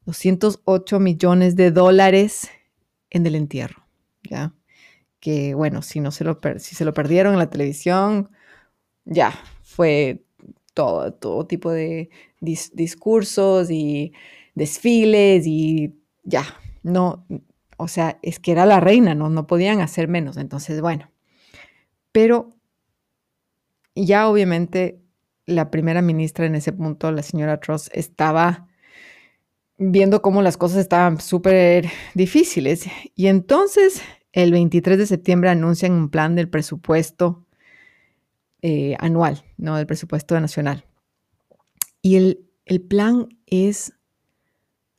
208 0.05 0.99
millones 0.99 1.55
de 1.55 1.71
dólares 1.71 2.49
en 3.09 3.25
el 3.25 3.35
entierro, 3.35 3.87
¿ya? 4.29 4.53
Que 5.19 5.55
bueno, 5.55 5.81
si, 5.81 5.99
no 5.99 6.11
se 6.11 6.23
lo, 6.23 6.39
si 6.57 6.75
se 6.75 6.85
lo 6.85 6.93
perdieron 6.93 7.33
en 7.33 7.39
la 7.39 7.49
televisión, 7.49 8.29
ya, 9.05 9.33
fue 9.63 10.23
todo, 10.73 11.13
todo 11.13 11.47
tipo 11.47 11.71
de 11.71 12.09
discursos 12.41 13.71
y 13.71 14.13
desfiles 14.53 15.47
y 15.47 15.95
ya, 16.23 16.43
no, 16.83 17.25
o 17.77 17.87
sea, 17.87 18.19
es 18.21 18.39
que 18.39 18.51
era 18.51 18.65
la 18.65 18.79
reina, 18.79 19.15
no, 19.15 19.29
no 19.29 19.47
podían 19.47 19.81
hacer 19.81 20.07
menos, 20.07 20.37
entonces 20.37 20.81
bueno, 20.81 21.11
pero 22.11 22.49
ya 23.95 24.29
obviamente 24.29 25.01
la 25.45 25.71
primera 25.71 26.01
ministra 26.01 26.45
en 26.45 26.55
ese 26.55 26.73
punto, 26.73 27.11
la 27.11 27.23
señora 27.23 27.59
Truss, 27.59 27.89
estaba 27.93 28.67
viendo 29.77 30.21
cómo 30.21 30.41
las 30.41 30.57
cosas 30.57 30.79
estaban 30.79 31.19
súper 31.19 31.87
difíciles. 32.13 32.85
Y 33.15 33.27
entonces, 33.27 34.01
el 34.31 34.51
23 34.51 34.97
de 34.97 35.07
septiembre 35.07 35.49
anuncian 35.49 35.93
un 35.93 36.09
plan 36.09 36.35
del 36.35 36.49
presupuesto 36.49 37.45
eh, 38.61 38.95
anual, 38.99 39.43
no 39.57 39.77
del 39.77 39.85
presupuesto 39.85 40.39
nacional. 40.39 40.85
Y 42.01 42.15
el, 42.15 42.49
el 42.65 42.81
plan 42.81 43.29
es 43.45 43.93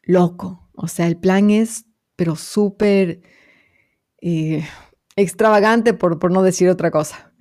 loco, 0.02 0.68
o 0.74 0.88
sea, 0.88 1.06
el 1.06 1.16
plan 1.16 1.50
es, 1.50 1.86
pero 2.16 2.36
súper 2.36 3.22
eh, 4.20 4.64
extravagante, 5.16 5.94
por, 5.94 6.18
por 6.18 6.30
no 6.30 6.42
decir 6.42 6.68
otra 6.68 6.90
cosa. 6.90 7.32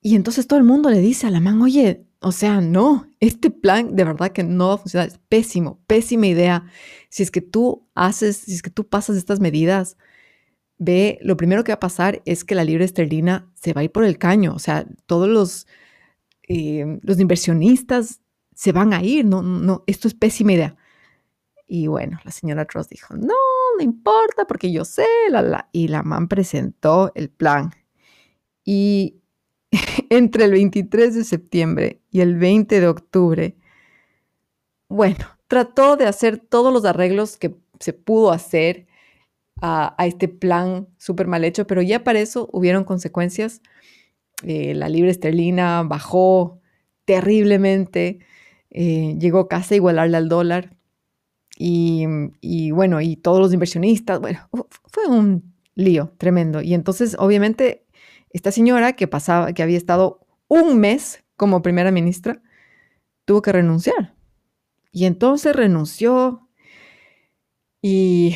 Y 0.00 0.16
entonces 0.16 0.46
todo 0.46 0.58
el 0.58 0.64
mundo 0.64 0.90
le 0.90 1.00
dice 1.00 1.26
a 1.26 1.30
la 1.30 1.40
man, 1.40 1.62
oye, 1.62 2.06
o 2.24 2.32
sea, 2.32 2.62
no, 2.62 3.06
este 3.20 3.50
plan 3.50 3.94
de 3.96 4.04
verdad 4.04 4.32
que 4.32 4.42
no 4.42 4.68
va 4.68 4.74
a 4.74 4.78
funcionar, 4.78 5.08
es 5.08 5.18
pésimo, 5.28 5.82
pésima 5.86 6.26
idea. 6.26 6.64
Si 7.10 7.22
es 7.22 7.30
que 7.30 7.42
tú 7.42 7.86
haces, 7.94 8.38
si 8.38 8.54
es 8.54 8.62
que 8.62 8.70
tú 8.70 8.88
pasas 8.88 9.16
estas 9.16 9.40
medidas, 9.40 9.98
ve, 10.78 11.18
lo 11.22 11.36
primero 11.36 11.64
que 11.64 11.72
va 11.72 11.76
a 11.76 11.80
pasar 11.80 12.22
es 12.24 12.44
que 12.44 12.54
la 12.54 12.64
libra 12.64 12.86
esterlina 12.86 13.52
se 13.54 13.74
va 13.74 13.82
a 13.82 13.84
ir 13.84 13.92
por 13.92 14.04
el 14.04 14.16
caño, 14.16 14.54
o 14.54 14.58
sea, 14.58 14.86
todos 15.06 15.28
los, 15.28 15.66
eh, 16.48 16.98
los 17.02 17.20
inversionistas 17.20 18.22
se 18.54 18.72
van 18.72 18.94
a 18.94 19.02
ir, 19.02 19.26
no, 19.26 19.42
no, 19.42 19.84
esto 19.86 20.08
es 20.08 20.14
pésima 20.14 20.54
idea. 20.54 20.76
Y 21.66 21.88
bueno, 21.88 22.18
la 22.24 22.30
señora 22.30 22.64
Truss 22.64 22.88
dijo, 22.88 23.14
no, 23.16 23.34
no 23.76 23.82
importa 23.82 24.46
porque 24.46 24.72
yo 24.72 24.86
sé, 24.86 25.06
la, 25.28 25.42
la. 25.42 25.68
y 25.72 25.88
la 25.88 26.02
man 26.02 26.28
presentó 26.28 27.12
el 27.14 27.28
plan. 27.30 27.72
Y 28.64 29.23
entre 30.16 30.44
el 30.44 30.52
23 30.52 31.14
de 31.14 31.24
septiembre 31.24 32.00
y 32.10 32.20
el 32.20 32.36
20 32.36 32.80
de 32.80 32.88
octubre, 32.88 33.56
bueno, 34.88 35.26
trató 35.48 35.96
de 35.96 36.06
hacer 36.06 36.38
todos 36.38 36.72
los 36.72 36.84
arreglos 36.84 37.36
que 37.36 37.54
se 37.80 37.92
pudo 37.92 38.30
hacer 38.30 38.86
a, 39.60 39.94
este 40.06 40.28
plan 40.28 40.88
súper 40.98 41.26
mal 41.26 41.44
hecho, 41.44 41.66
pero 41.66 41.82
ya 41.82 42.04
para 42.04 42.20
eso 42.20 42.48
hubieron 42.52 42.84
consecuencias. 42.84 43.62
Eh, 44.42 44.74
la 44.74 44.88
libra 44.88 45.10
esterlina 45.10 45.82
bajó 45.82 46.60
terriblemente, 47.04 48.18
eh, 48.70 49.16
llegó 49.18 49.48
casi 49.48 49.74
a 49.74 49.76
igualarle 49.76 50.16
al 50.16 50.28
dólar. 50.28 50.76
Y, 51.56 52.04
y, 52.40 52.72
bueno, 52.72 53.00
y 53.00 53.16
todos 53.16 53.38
los 53.40 53.52
inversionistas, 53.52 54.20
bueno, 54.20 54.48
fue 54.90 55.06
un 55.06 55.54
lío 55.76 56.12
tremendo. 56.18 56.60
Y 56.60 56.74
entonces, 56.74 57.16
obviamente, 57.18 57.83
esta 58.34 58.50
señora 58.50 58.94
que 58.94 59.06
pasaba, 59.06 59.52
que 59.52 59.62
había 59.62 59.78
estado 59.78 60.26
un 60.48 60.78
mes 60.78 61.24
como 61.36 61.62
primera 61.62 61.92
ministra, 61.92 62.42
tuvo 63.24 63.40
que 63.42 63.52
renunciar. 63.52 64.14
Y 64.90 65.06
entonces 65.06 65.54
renunció. 65.54 66.48
Y, 67.80 68.34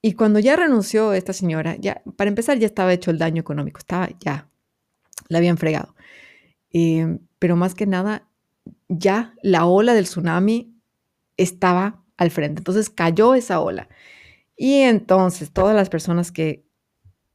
y 0.00 0.12
cuando 0.12 0.38
ya 0.38 0.54
renunció 0.54 1.12
esta 1.12 1.32
señora, 1.32 1.74
ya, 1.76 2.02
para 2.16 2.28
empezar, 2.28 2.58
ya 2.58 2.66
estaba 2.66 2.92
hecho 2.92 3.10
el 3.10 3.18
daño 3.18 3.40
económico, 3.40 3.78
estaba 3.78 4.08
ya, 4.20 4.48
la 5.28 5.38
habían 5.38 5.58
fregado. 5.58 5.96
Eh, 6.72 7.18
pero 7.40 7.56
más 7.56 7.74
que 7.74 7.86
nada, 7.86 8.28
ya 8.88 9.34
la 9.42 9.66
ola 9.66 9.94
del 9.94 10.04
tsunami 10.04 10.72
estaba 11.36 12.04
al 12.16 12.30
frente. 12.30 12.60
Entonces 12.60 12.90
cayó 12.90 13.34
esa 13.34 13.58
ola. 13.58 13.88
Y 14.56 14.82
entonces 14.82 15.52
todas 15.52 15.74
las 15.74 15.88
personas 15.88 16.30
que 16.30 16.64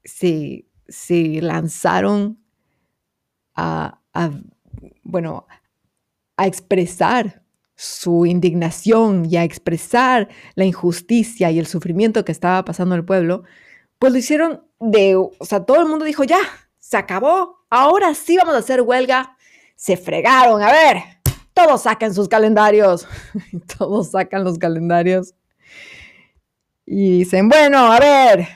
se 0.06 0.69
se 0.89 1.41
lanzaron 1.41 2.39
a, 3.55 4.00
bueno, 5.03 5.46
a 6.38 6.48
expresar 6.48 7.43
su 7.75 8.25
indignación 8.25 9.25
y 9.30 9.38
a 9.38 9.43
expresar 9.43 10.30
la 10.56 10.65
injusticia 10.65 11.52
y 11.52 11.60
el 11.60 11.67
sufrimiento 11.67 12.25
que 12.25 12.32
estaba 12.32 12.63
pasando 12.63 12.95
el 12.95 13.06
pueblo, 13.06 13.43
pues 13.97 14.13
lo 14.13 14.19
hicieron 14.19 14.63
de, 14.80 15.15
o 15.15 15.34
sea, 15.41 15.65
todo 15.65 15.82
el 15.82 15.88
mundo 15.88 16.06
dijo, 16.06 16.23
ya, 16.23 16.39
se 16.80 16.97
acabó, 16.97 17.65
ahora 17.69 18.13
sí 18.15 18.38
vamos 18.38 18.56
a 18.56 18.60
hacer 18.60 18.82
huelga. 18.82 19.36
Se 19.75 19.95
fregaron, 19.95 20.62
a 20.62 20.71
ver, 20.71 21.04
todos 21.54 21.84
sacan 21.84 22.13
sus 22.13 22.28
calendarios, 22.28 23.08
todos 23.78 24.12
sacan 24.12 24.43
los 24.43 24.58
calendarios 24.58 25.36
y 26.91 27.19
dicen, 27.19 27.47
bueno, 27.47 27.91
a 27.91 27.99
ver, 27.99 28.47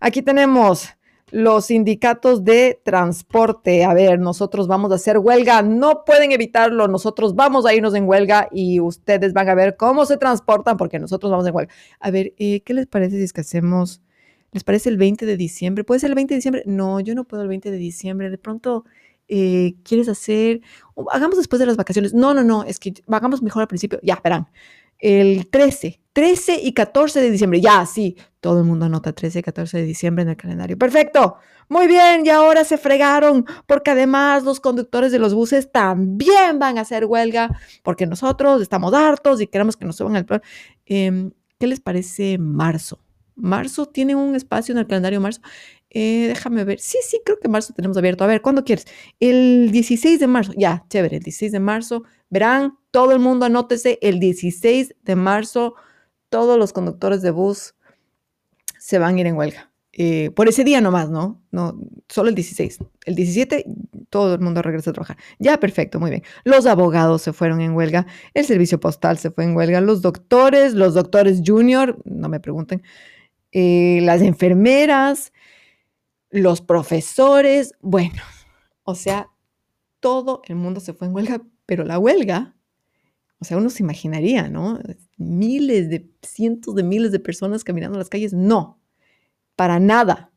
aquí 0.00 0.22
tenemos 0.22 0.88
los 1.34 1.66
sindicatos 1.66 2.44
de 2.44 2.80
transporte. 2.84 3.84
A 3.84 3.92
ver, 3.92 4.20
nosotros 4.20 4.68
vamos 4.68 4.92
a 4.92 4.94
hacer 4.94 5.18
huelga, 5.18 5.62
no 5.62 6.04
pueden 6.04 6.30
evitarlo, 6.30 6.86
nosotros 6.86 7.34
vamos 7.34 7.66
a 7.66 7.74
irnos 7.74 7.92
en 7.96 8.08
huelga 8.08 8.48
y 8.52 8.78
ustedes 8.78 9.32
van 9.32 9.48
a 9.48 9.56
ver 9.56 9.76
cómo 9.76 10.06
se 10.06 10.16
transportan 10.16 10.76
porque 10.76 11.00
nosotros 11.00 11.32
vamos 11.32 11.44
en 11.48 11.52
huelga. 11.56 11.74
A 11.98 12.12
ver, 12.12 12.34
eh, 12.38 12.60
¿qué 12.60 12.72
les 12.72 12.86
parece 12.86 13.16
si 13.16 13.24
es 13.24 13.32
que 13.32 13.40
hacemos, 13.40 14.00
les 14.52 14.62
parece 14.62 14.90
el 14.90 14.96
20 14.96 15.26
de 15.26 15.36
diciembre? 15.36 15.82
¿Puede 15.82 15.98
ser 15.98 16.10
el 16.10 16.14
20 16.14 16.34
de 16.34 16.36
diciembre? 16.36 16.62
No, 16.66 17.00
yo 17.00 17.16
no 17.16 17.24
puedo 17.24 17.42
el 17.42 17.48
20 17.48 17.68
de 17.68 17.78
diciembre. 17.78 18.30
De 18.30 18.38
pronto, 18.38 18.84
eh, 19.26 19.74
¿quieres 19.82 20.08
hacer? 20.08 20.60
Hagamos 21.10 21.36
después 21.36 21.58
de 21.58 21.66
las 21.66 21.76
vacaciones. 21.76 22.14
No, 22.14 22.32
no, 22.32 22.44
no, 22.44 22.62
es 22.62 22.78
que 22.78 22.94
hagamos 23.08 23.42
mejor 23.42 23.62
al 23.62 23.68
principio. 23.68 23.98
Ya, 24.04 24.20
verán 24.22 24.46
el 25.00 25.48
13, 25.48 26.00
13 26.14 26.60
y 26.62 26.72
14 26.72 27.20
de 27.20 27.30
diciembre. 27.30 27.60
Ya, 27.60 27.84
sí, 27.84 28.16
todo 28.40 28.60
el 28.60 28.64
mundo 28.64 28.86
anota 28.86 29.12
13 29.12 29.40
y 29.40 29.42
14 29.42 29.78
de 29.78 29.84
diciembre 29.84 30.22
en 30.22 30.30
el 30.30 30.36
calendario. 30.36 30.78
Perfecto. 30.78 31.36
Muy 31.68 31.86
bien, 31.86 32.24
y 32.24 32.28
ahora 32.28 32.64
se 32.64 32.76
fregaron, 32.76 33.46
porque 33.66 33.90
además 33.90 34.44
los 34.44 34.60
conductores 34.60 35.12
de 35.12 35.18
los 35.18 35.34
buses 35.34 35.72
también 35.72 36.58
van 36.58 36.78
a 36.78 36.82
hacer 36.82 37.06
huelga, 37.06 37.58
porque 37.82 38.06
nosotros 38.06 38.60
estamos 38.60 38.92
hartos 38.92 39.40
y 39.40 39.46
queremos 39.46 39.76
que 39.76 39.84
nos 39.84 39.96
suban 39.96 40.16
al... 40.16 40.42
Eh, 40.86 41.30
¿Qué 41.58 41.66
les 41.66 41.80
parece 41.80 42.36
marzo? 42.38 43.00
Marzo 43.36 43.86
tiene 43.86 44.14
un 44.14 44.34
espacio 44.34 44.72
en 44.72 44.78
el 44.78 44.86
calendario 44.86 45.20
marzo. 45.20 45.40
Eh, 45.90 46.26
déjame 46.28 46.64
ver. 46.64 46.80
Sí, 46.80 46.98
sí, 47.02 47.20
creo 47.24 47.38
que 47.38 47.48
marzo 47.48 47.72
tenemos 47.72 47.96
abierto. 47.96 48.24
A 48.24 48.26
ver, 48.26 48.42
¿cuándo 48.42 48.64
quieres? 48.64 48.86
El 49.20 49.70
16 49.70 50.20
de 50.20 50.26
marzo. 50.26 50.52
Ya, 50.56 50.84
chévere, 50.88 51.16
el 51.16 51.22
16 51.22 51.52
de 51.52 51.60
marzo. 51.60 52.02
Verán, 52.30 52.78
todo 52.90 53.12
el 53.12 53.20
mundo 53.20 53.46
anótese 53.46 53.98
el 54.02 54.18
16 54.20 54.96
de 55.02 55.16
marzo. 55.16 55.74
Todos 56.34 56.58
los 56.58 56.72
conductores 56.72 57.22
de 57.22 57.30
bus 57.30 57.76
se 58.80 58.98
van 58.98 59.14
a 59.14 59.20
ir 59.20 59.28
en 59.28 59.36
huelga. 59.36 59.70
Eh, 59.92 60.32
por 60.34 60.48
ese 60.48 60.64
día 60.64 60.80
nomás, 60.80 61.08
¿no? 61.08 61.40
No, 61.52 61.78
solo 62.08 62.28
el 62.28 62.34
16. 62.34 62.80
El 63.04 63.14
17 63.14 63.64
todo 64.10 64.34
el 64.34 64.40
mundo 64.40 64.60
regresa 64.60 64.90
a 64.90 64.94
trabajar. 64.94 65.16
Ya, 65.38 65.60
perfecto, 65.60 66.00
muy 66.00 66.10
bien. 66.10 66.24
Los 66.42 66.66
abogados 66.66 67.22
se 67.22 67.32
fueron 67.32 67.60
en 67.60 67.76
huelga, 67.76 68.08
el 68.34 68.44
servicio 68.46 68.80
postal 68.80 69.16
se 69.18 69.30
fue 69.30 69.44
en 69.44 69.54
huelga, 69.54 69.80
los 69.80 70.02
doctores, 70.02 70.74
los 70.74 70.94
doctores 70.94 71.40
junior, 71.46 72.02
no 72.04 72.28
me 72.28 72.40
pregunten, 72.40 72.82
eh, 73.52 74.00
las 74.02 74.20
enfermeras, 74.20 75.32
los 76.30 76.60
profesores, 76.62 77.74
bueno, 77.80 78.20
o 78.82 78.96
sea, 78.96 79.30
todo 80.00 80.42
el 80.48 80.56
mundo 80.56 80.80
se 80.80 80.94
fue 80.94 81.06
en 81.06 81.14
huelga, 81.14 81.42
pero 81.64 81.84
la 81.84 82.00
huelga, 82.00 82.56
o 83.44 83.46
sea, 83.46 83.58
uno 83.58 83.68
se 83.68 83.82
imaginaría, 83.82 84.48
¿no? 84.48 84.80
Miles 85.18 85.90
de, 85.90 86.08
cientos 86.22 86.74
de 86.74 86.82
miles 86.82 87.12
de 87.12 87.20
personas 87.20 87.62
caminando 87.62 87.98
las 87.98 88.08
calles, 88.08 88.32
no, 88.32 88.80
para 89.54 89.78
nada. 89.78 90.32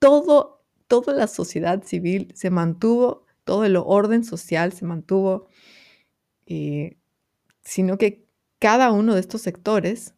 Todo, 0.00 0.64
toda 0.88 1.12
la 1.12 1.28
sociedad 1.28 1.84
civil 1.84 2.32
se 2.34 2.50
mantuvo, 2.50 3.24
todo 3.44 3.64
el 3.64 3.76
orden 3.76 4.24
social 4.24 4.72
se 4.72 4.84
mantuvo, 4.84 5.46
eh, 6.46 6.98
sino 7.62 7.98
que 7.98 8.26
cada 8.58 8.90
uno 8.90 9.14
de 9.14 9.20
estos 9.20 9.42
sectores 9.42 10.16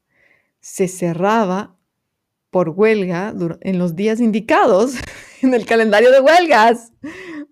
se 0.61 0.89
cerraba 0.89 1.77
por 2.49 2.71
huelga 2.71 3.35
en 3.61 3.79
los 3.79 3.95
días 3.95 4.21
indicados 4.21 4.95
en 5.43 5.53
el 5.53 5.67
calendario 5.67 6.11
de 6.11 6.21
huelgas. 6.21 6.95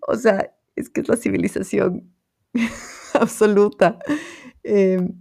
O 0.06 0.16
sea, 0.16 0.54
es 0.74 0.88
que 0.88 1.02
es 1.02 1.08
la 1.10 1.16
civilización 1.18 2.10
absoluta. 3.12 3.98
Em, 4.68 5.14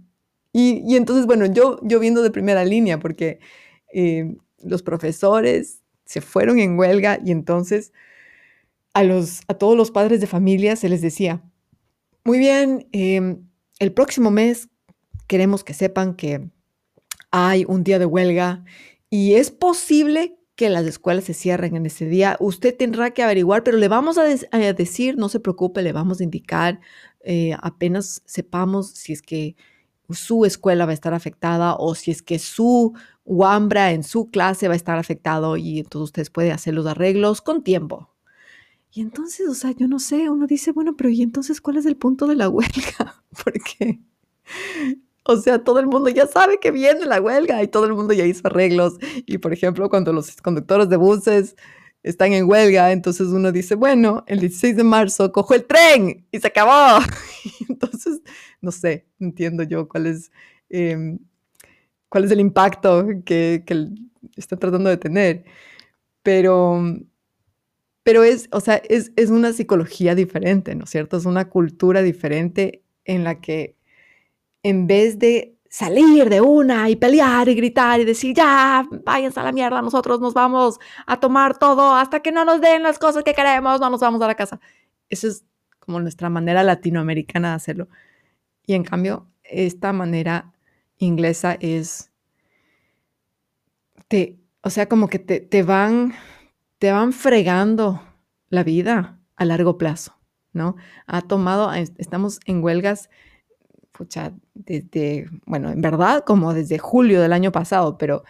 y, 0.52 0.96
entonces, 0.96 1.26
bueno, 1.26 1.46
yo, 1.46 1.80
yo 1.82 2.00
viendo 2.00 2.22
de 2.22 2.30
primera 2.30 2.64
línea, 2.64 2.98
porque 2.98 3.40
em, 3.92 4.36
los 4.62 4.82
profesores 4.82 5.82
se 6.04 6.20
fueron 6.20 6.58
en 6.58 6.78
huelga 6.78 7.18
y 7.24 7.30
entonces 7.30 7.92
a, 8.94 9.04
los, 9.04 9.42
a 9.48 9.54
todos 9.54 9.76
los 9.76 9.90
padres 9.90 10.20
de 10.20 10.26
familia 10.26 10.76
se 10.76 10.88
les 10.88 11.00
decía, 11.00 11.42
muy 12.24 12.38
bien, 12.38 12.88
em, 12.92 13.46
el 13.78 13.92
próximo 13.92 14.30
mes 14.30 14.68
queremos 15.26 15.64
que 15.64 15.74
sepan 15.74 16.14
que 16.14 16.50
hay 17.30 17.64
un 17.66 17.84
día 17.84 17.98
de 17.98 18.06
huelga 18.06 18.64
y 19.10 19.34
es 19.34 19.50
posible 19.50 20.38
que 20.56 20.68
las 20.68 20.84
escuelas 20.86 21.24
se 21.24 21.34
cierren 21.34 21.76
en 21.76 21.86
ese 21.86 22.06
día. 22.06 22.36
Usted 22.40 22.76
tendrá 22.76 23.12
que 23.12 23.22
averiguar, 23.22 23.62
pero 23.62 23.78
le 23.78 23.86
vamos 23.86 24.18
a, 24.18 24.24
decir, 24.24 25.16
no 25.16 25.28
se 25.28 25.38
preocupe, 25.38 25.82
le 25.82 25.92
vamos 25.92 26.20
a 26.20 26.24
indicar 26.24 26.80
eh, 27.20 27.56
apenas 27.60 28.22
sepamos 28.26 28.90
si 28.90 29.12
es 29.12 29.22
que 29.22 29.56
su 30.10 30.44
escuela 30.44 30.86
va 30.86 30.92
a 30.92 30.94
estar 30.94 31.14
afectada 31.14 31.74
o 31.74 31.94
si 31.94 32.10
es 32.10 32.22
que 32.22 32.38
su 32.38 32.94
UAMBRA 33.24 33.92
en 33.92 34.02
su 34.02 34.26
clase 34.26 34.68
va 34.68 34.74
a 34.74 34.76
estar 34.76 34.98
afectado 34.98 35.56
y 35.56 35.80
entonces 35.80 36.04
ustedes 36.04 36.30
pueden 36.30 36.52
hacer 36.52 36.74
los 36.74 36.86
arreglos 36.86 37.42
con 37.42 37.62
tiempo. 37.62 38.10
Y 38.90 39.02
entonces, 39.02 39.48
o 39.48 39.54
sea, 39.54 39.72
yo 39.72 39.86
no 39.86 39.98
sé, 39.98 40.30
uno 40.30 40.46
dice, 40.46 40.72
bueno, 40.72 40.96
pero 40.96 41.10
¿y 41.10 41.22
entonces 41.22 41.60
cuál 41.60 41.76
es 41.76 41.86
el 41.86 41.96
punto 41.96 42.26
de 42.26 42.36
la 42.36 42.48
huelga? 42.48 43.22
Porque, 43.44 44.00
o 45.24 45.36
sea, 45.36 45.62
todo 45.62 45.78
el 45.78 45.86
mundo 45.86 46.08
ya 46.08 46.26
sabe 46.26 46.58
que 46.58 46.70
viene 46.70 47.04
la 47.04 47.20
huelga 47.20 47.62
y 47.62 47.68
todo 47.68 47.84
el 47.84 47.92
mundo 47.92 48.14
ya 48.14 48.24
hizo 48.24 48.46
arreglos. 48.46 48.94
Y, 49.26 49.38
por 49.38 49.52
ejemplo, 49.52 49.90
cuando 49.90 50.12
los 50.12 50.34
conductores 50.36 50.88
de 50.88 50.96
buses 50.96 51.54
están 52.02 52.32
en 52.32 52.48
huelga, 52.48 52.92
entonces 52.92 53.28
uno 53.28 53.52
dice, 53.52 53.74
bueno, 53.74 54.24
el 54.26 54.40
16 54.40 54.76
de 54.76 54.84
marzo 54.84 55.32
cojo 55.32 55.54
el 55.54 55.64
tren 55.64 56.26
y 56.30 56.38
se 56.38 56.46
acabó. 56.46 57.04
entonces, 57.68 58.20
no 58.60 58.72
sé, 58.72 59.06
entiendo 59.20 59.62
yo 59.62 59.88
cuál 59.88 60.06
es, 60.06 60.30
em, 60.70 61.18
cuál 62.08 62.24
es 62.24 62.30
el 62.30 62.40
impacto 62.40 63.06
que, 63.24 63.62
que 63.66 63.88
está 64.36 64.56
tratando 64.56 64.90
de 64.90 64.96
tener. 64.96 65.44
Pero, 66.22 66.82
pero 68.02 68.24
es, 68.24 68.48
o 68.52 68.60
sea, 68.60 68.76
es, 68.88 69.12
es 69.16 69.30
una 69.30 69.52
psicología 69.52 70.14
diferente, 70.14 70.74
¿no 70.74 70.84
es 70.84 70.90
cierto? 70.90 71.16
Es 71.16 71.26
una 71.26 71.48
cultura 71.50 72.02
diferente 72.02 72.82
en 73.04 73.24
la 73.24 73.40
que 73.40 73.76
en 74.62 74.86
vez 74.86 75.18
de 75.18 75.57
salir 75.68 76.28
de 76.28 76.40
una 76.40 76.88
y 76.88 76.96
pelear 76.96 77.48
y 77.48 77.54
gritar 77.54 78.00
y 78.00 78.04
decir, 78.04 78.34
ya, 78.34 78.86
váyanse 79.04 79.40
a 79.40 79.42
la 79.42 79.52
mierda, 79.52 79.82
nosotros 79.82 80.20
nos 80.20 80.34
vamos 80.34 80.78
a 81.06 81.20
tomar 81.20 81.58
todo 81.58 81.94
hasta 81.94 82.20
que 82.20 82.32
no 82.32 82.44
nos 82.44 82.60
den 82.60 82.82
las 82.82 82.98
cosas 82.98 83.24
que 83.24 83.34
queremos, 83.34 83.80
no 83.80 83.90
nos 83.90 84.00
vamos 84.00 84.22
a 84.22 84.26
la 84.26 84.34
casa. 84.34 84.60
Esa 85.08 85.28
es 85.28 85.44
como 85.78 86.00
nuestra 86.00 86.30
manera 86.30 86.62
latinoamericana 86.62 87.50
de 87.50 87.54
hacerlo. 87.54 87.88
Y 88.66 88.74
en 88.74 88.84
cambio, 88.84 89.26
esta 89.44 89.92
manera 89.92 90.52
inglesa 90.98 91.56
es, 91.60 92.12
te, 94.08 94.38
o 94.62 94.70
sea, 94.70 94.88
como 94.88 95.08
que 95.08 95.18
te, 95.18 95.40
te 95.40 95.62
van 95.62 96.14
te 96.78 96.92
van 96.92 97.12
fregando 97.12 98.02
la 98.48 98.64
vida 98.64 99.20
a 99.36 99.44
largo 99.44 99.78
plazo, 99.78 100.18
¿no? 100.52 100.76
Ha 101.06 101.22
tomado, 101.22 101.72
estamos 101.74 102.40
en 102.46 102.62
huelgas, 102.62 103.10
pucha, 103.98 104.32
desde, 104.54 105.28
bueno, 105.44 105.70
en 105.70 105.80
verdad 105.80 106.22
como 106.24 106.54
desde 106.54 106.78
julio 106.78 107.20
del 107.20 107.32
año 107.32 107.50
pasado, 107.50 107.98
pero 107.98 108.22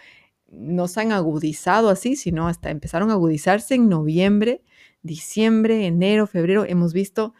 no 0.51 0.89
se 0.89 1.03
han 1.03 1.13
agudizado 1.13 1.91
así, 1.91 2.17
sino 2.17 2.49
hasta 2.49 2.71
empezaron 2.71 3.11
a 3.11 3.13
agudizarse 3.13 3.75
en 3.75 3.91
noviembre, 3.91 4.63
diciembre, 5.03 5.87
enero, 5.87 6.27
febrero. 6.27 6.65
Hemos 6.65 6.95
visto 6.95 7.35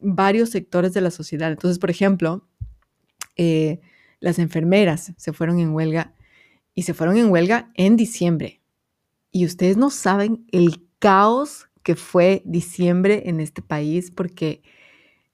varios 0.00 0.50
sectores 0.50 0.92
de 0.92 1.00
la 1.00 1.10
sociedad. 1.10 1.50
Entonces, 1.50 1.78
por 1.78 1.88
ejemplo, 1.88 2.46
eh, 3.36 3.80
las 4.20 4.38
enfermeras 4.38 5.14
se 5.16 5.32
fueron 5.32 5.58
en 5.58 5.72
huelga 5.72 6.14
y 6.74 6.82
se 6.82 6.92
fueron 6.92 7.16
en 7.16 7.30
huelga 7.30 7.70
en 7.74 7.96
diciembre. 7.96 8.60
Y 9.30 9.46
ustedes 9.46 9.78
no 9.78 9.88
saben 9.88 10.44
el 10.52 10.86
caos 10.98 11.70
que 11.82 11.96
fue 11.96 12.42
diciembre 12.44 13.22
en 13.30 13.40
este 13.40 13.62
país 13.62 14.10
porque 14.10 14.62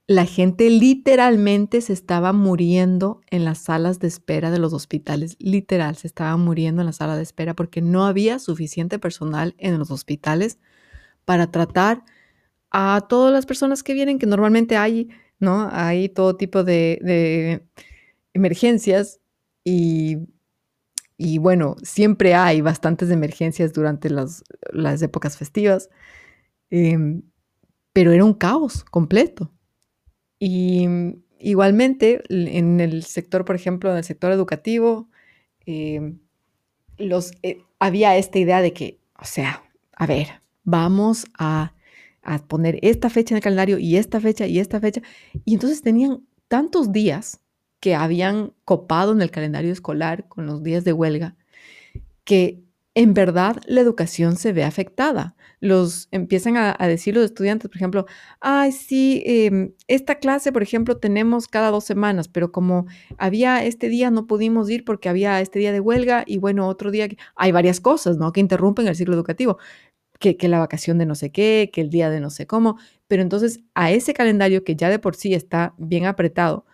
la 0.08 0.24
gente 0.24 0.70
literalmente 0.70 1.82
se 1.82 1.92
estaba 1.92 2.32
muriendo 2.32 3.20
en 3.30 3.44
las 3.44 3.58
salas 3.58 4.00
de 4.00 4.08
espera 4.08 4.50
de 4.50 4.58
los 4.58 4.72
hospitales. 4.72 5.36
Literal, 5.38 5.96
se 5.96 6.06
estaba 6.06 6.34
muriendo 6.38 6.80
en 6.80 6.86
la 6.86 6.94
sala 6.94 7.14
de 7.14 7.22
espera 7.22 7.54
porque 7.54 7.82
no 7.82 8.06
había 8.06 8.38
suficiente 8.38 8.98
personal 8.98 9.54
en 9.58 9.78
los 9.78 9.90
hospitales 9.90 10.58
para 11.26 11.50
tratar 11.50 12.04
a 12.70 13.06
todas 13.08 13.34
las 13.34 13.46
personas 13.46 13.82
que 13.82 13.92
vienen, 13.94 14.18
que 14.18 14.26
normalmente 14.26 14.78
hay, 14.78 15.10
¿no? 15.40 15.68
Hay 15.72 16.08
todo 16.08 16.36
tipo 16.36 16.64
de, 16.64 17.66
emergencias 18.34 19.20
y 19.64 20.18
y 21.18 21.38
bueno, 21.38 21.76
siempre 21.82 22.34
hay 22.34 22.60
bastantes 22.60 23.10
emergencias 23.10 23.72
durante 23.72 24.08
las, 24.08 24.44
épocas 25.02 25.36
festivas, 25.36 25.90
em, 26.70 27.22
pero 27.92 28.12
era 28.12 28.24
un 28.24 28.34
caos 28.34 28.84
completo. 28.84 29.52
Y 30.38 30.86
igualmente, 31.38 32.22
en 32.28 32.80
el 32.80 33.02
sector, 33.04 33.44
por 33.44 33.56
ejemplo, 33.56 33.90
en 33.90 33.98
el 33.98 34.04
sector 34.04 34.32
educativo, 34.32 35.08
em, 35.66 36.20
los, 36.96 37.32
eh, 37.42 37.62
había 37.78 38.16
esta 38.16 38.38
idea 38.38 38.60
de 38.62 38.72
que, 38.72 39.00
o 39.20 39.24
sea, 39.24 39.62
a 39.92 40.06
ver, 40.06 40.42
vamos 40.64 41.26
a 41.38 41.74
poner 42.48 42.78
esta 42.82 43.08
fecha 43.08 43.34
en 43.34 43.36
el 43.38 43.42
calendario 43.42 43.78
y 43.78 43.96
esta 43.96 44.20
fecha 44.20 44.46
y 44.46 44.58
esta 44.58 44.80
fecha. 44.80 45.00
Y 45.44 45.54
entonces 45.54 45.82
tenían 45.82 46.26
tantos 46.48 46.92
días 46.92 47.40
que 47.80 47.94
habían 47.94 48.52
copado 48.64 49.12
en 49.12 49.22
el 49.22 49.30
calendario 49.30 49.72
escolar 49.72 50.28
con 50.28 50.46
los 50.46 50.62
días 50.62 50.84
de 50.84 50.92
huelga, 50.92 51.36
que 52.24 52.62
en 52.98 53.14
verdad 53.14 53.58
la 53.66 53.80
educación 53.80 54.34
se 54.34 54.52
ve 54.52 54.64
afectada. 54.64 55.36
Los 55.60 56.08
empiezan 56.10 56.56
a, 56.56 56.76
decir 56.88 57.14
los 57.14 57.26
estudiantes, 57.26 57.68
por 57.70 57.76
ejemplo, 57.76 58.06
ay, 58.40 58.72
sí, 58.72 59.22
em, 59.24 59.72
esta 59.86 60.16
clase, 60.16 60.50
por 60.50 60.64
ejemplo, 60.64 60.96
tenemos 60.96 61.46
cada 61.46 61.70
dos 61.70 61.84
semanas, 61.84 62.26
pero 62.26 62.50
como 62.50 62.86
había 63.16 63.64
este 63.64 63.88
día 63.88 64.10
no 64.10 64.26
pudimos 64.26 64.68
ir 64.68 64.84
porque 64.84 65.08
había 65.08 65.40
este 65.40 65.60
día 65.60 65.70
de 65.70 65.78
huelga 65.78 66.24
y 66.26 66.38
bueno, 66.38 66.66
otro 66.66 66.90
día, 66.90 67.06
hay 67.36 67.52
varias 67.52 67.78
cosas, 67.80 68.16
¿no? 68.16 68.32
Que 68.32 68.40
interrumpen 68.40 68.88
el 68.88 68.96
ciclo 68.96 69.14
educativo. 69.14 69.58
Que, 70.18 70.36
que, 70.36 70.48
la 70.48 70.58
vacación 70.58 70.98
de 70.98 71.06
no 71.06 71.14
sé 71.14 71.30
qué, 71.30 71.70
que 71.72 71.80
el 71.80 71.90
día 71.90 72.10
de 72.10 72.18
no 72.20 72.30
sé 72.30 72.48
cómo, 72.48 72.76
pero 73.06 73.22
entonces 73.22 73.60
a 73.74 73.92
ese 73.92 74.14
calendario 74.14 74.64
que 74.64 74.74
ya 74.74 74.88
de 74.90 74.98
por 74.98 75.14
sí 75.14 75.34
está 75.34 75.74
bien 75.78 76.06
apretado, 76.06 76.66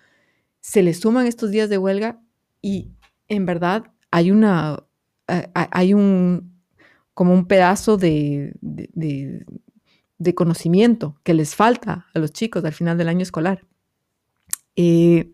se 0.61 0.83
le 0.83 0.95
suman 0.95 1.27
estos 1.27 1.51
días 1.51 1.69
de 1.69 1.77
huelga 1.77 2.23
y 2.63 2.93
en 3.29 3.45
verdad 3.45 3.85
hay 4.11 4.31
una, 4.31 4.85
hay 5.27 5.95
un, 5.95 6.61
como 7.15 7.33
un 7.33 7.47
pedazo 7.47 7.97
de, 7.97 8.55
de, 8.61 9.45
conocimiento 10.35 11.19
que 11.23 11.35
les 11.35 11.55
falta 11.55 12.07
a 12.15 12.19
los 12.19 12.33
chicos 12.33 12.65
al 12.65 12.73
final 12.73 12.99
del 12.99 13.09
año 13.09 13.23
escolar. 13.23 13.65
Eh, 14.77 15.31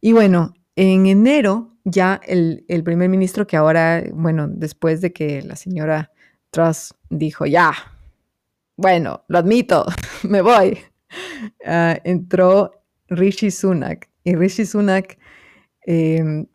y 0.00 0.12
bueno, 0.12 0.54
en 0.76 1.06
enero 1.06 1.76
ya 1.84 2.20
el, 2.26 2.64
primer 2.84 3.08
ministro 3.08 3.46
que 3.46 3.56
ahora, 3.56 4.04
bueno, 4.12 4.46
después 4.48 5.00
de 5.00 5.12
que 5.12 5.42
la 5.42 5.56
señora 5.56 6.12
Truss 6.50 6.94
dijo, 7.10 7.46
ya, 7.46 7.72
bueno, 8.76 9.24
lo 9.28 9.38
admito, 9.38 9.86
me 10.22 10.40
voy, 10.40 10.78
ah, 11.66 11.98
entró 12.04 12.72
Rishi 13.08 13.50
Sunak 13.50 14.08
y 14.24 14.34
Rishi 14.34 14.66
Sunak 14.66 15.18
em, 15.82 16.46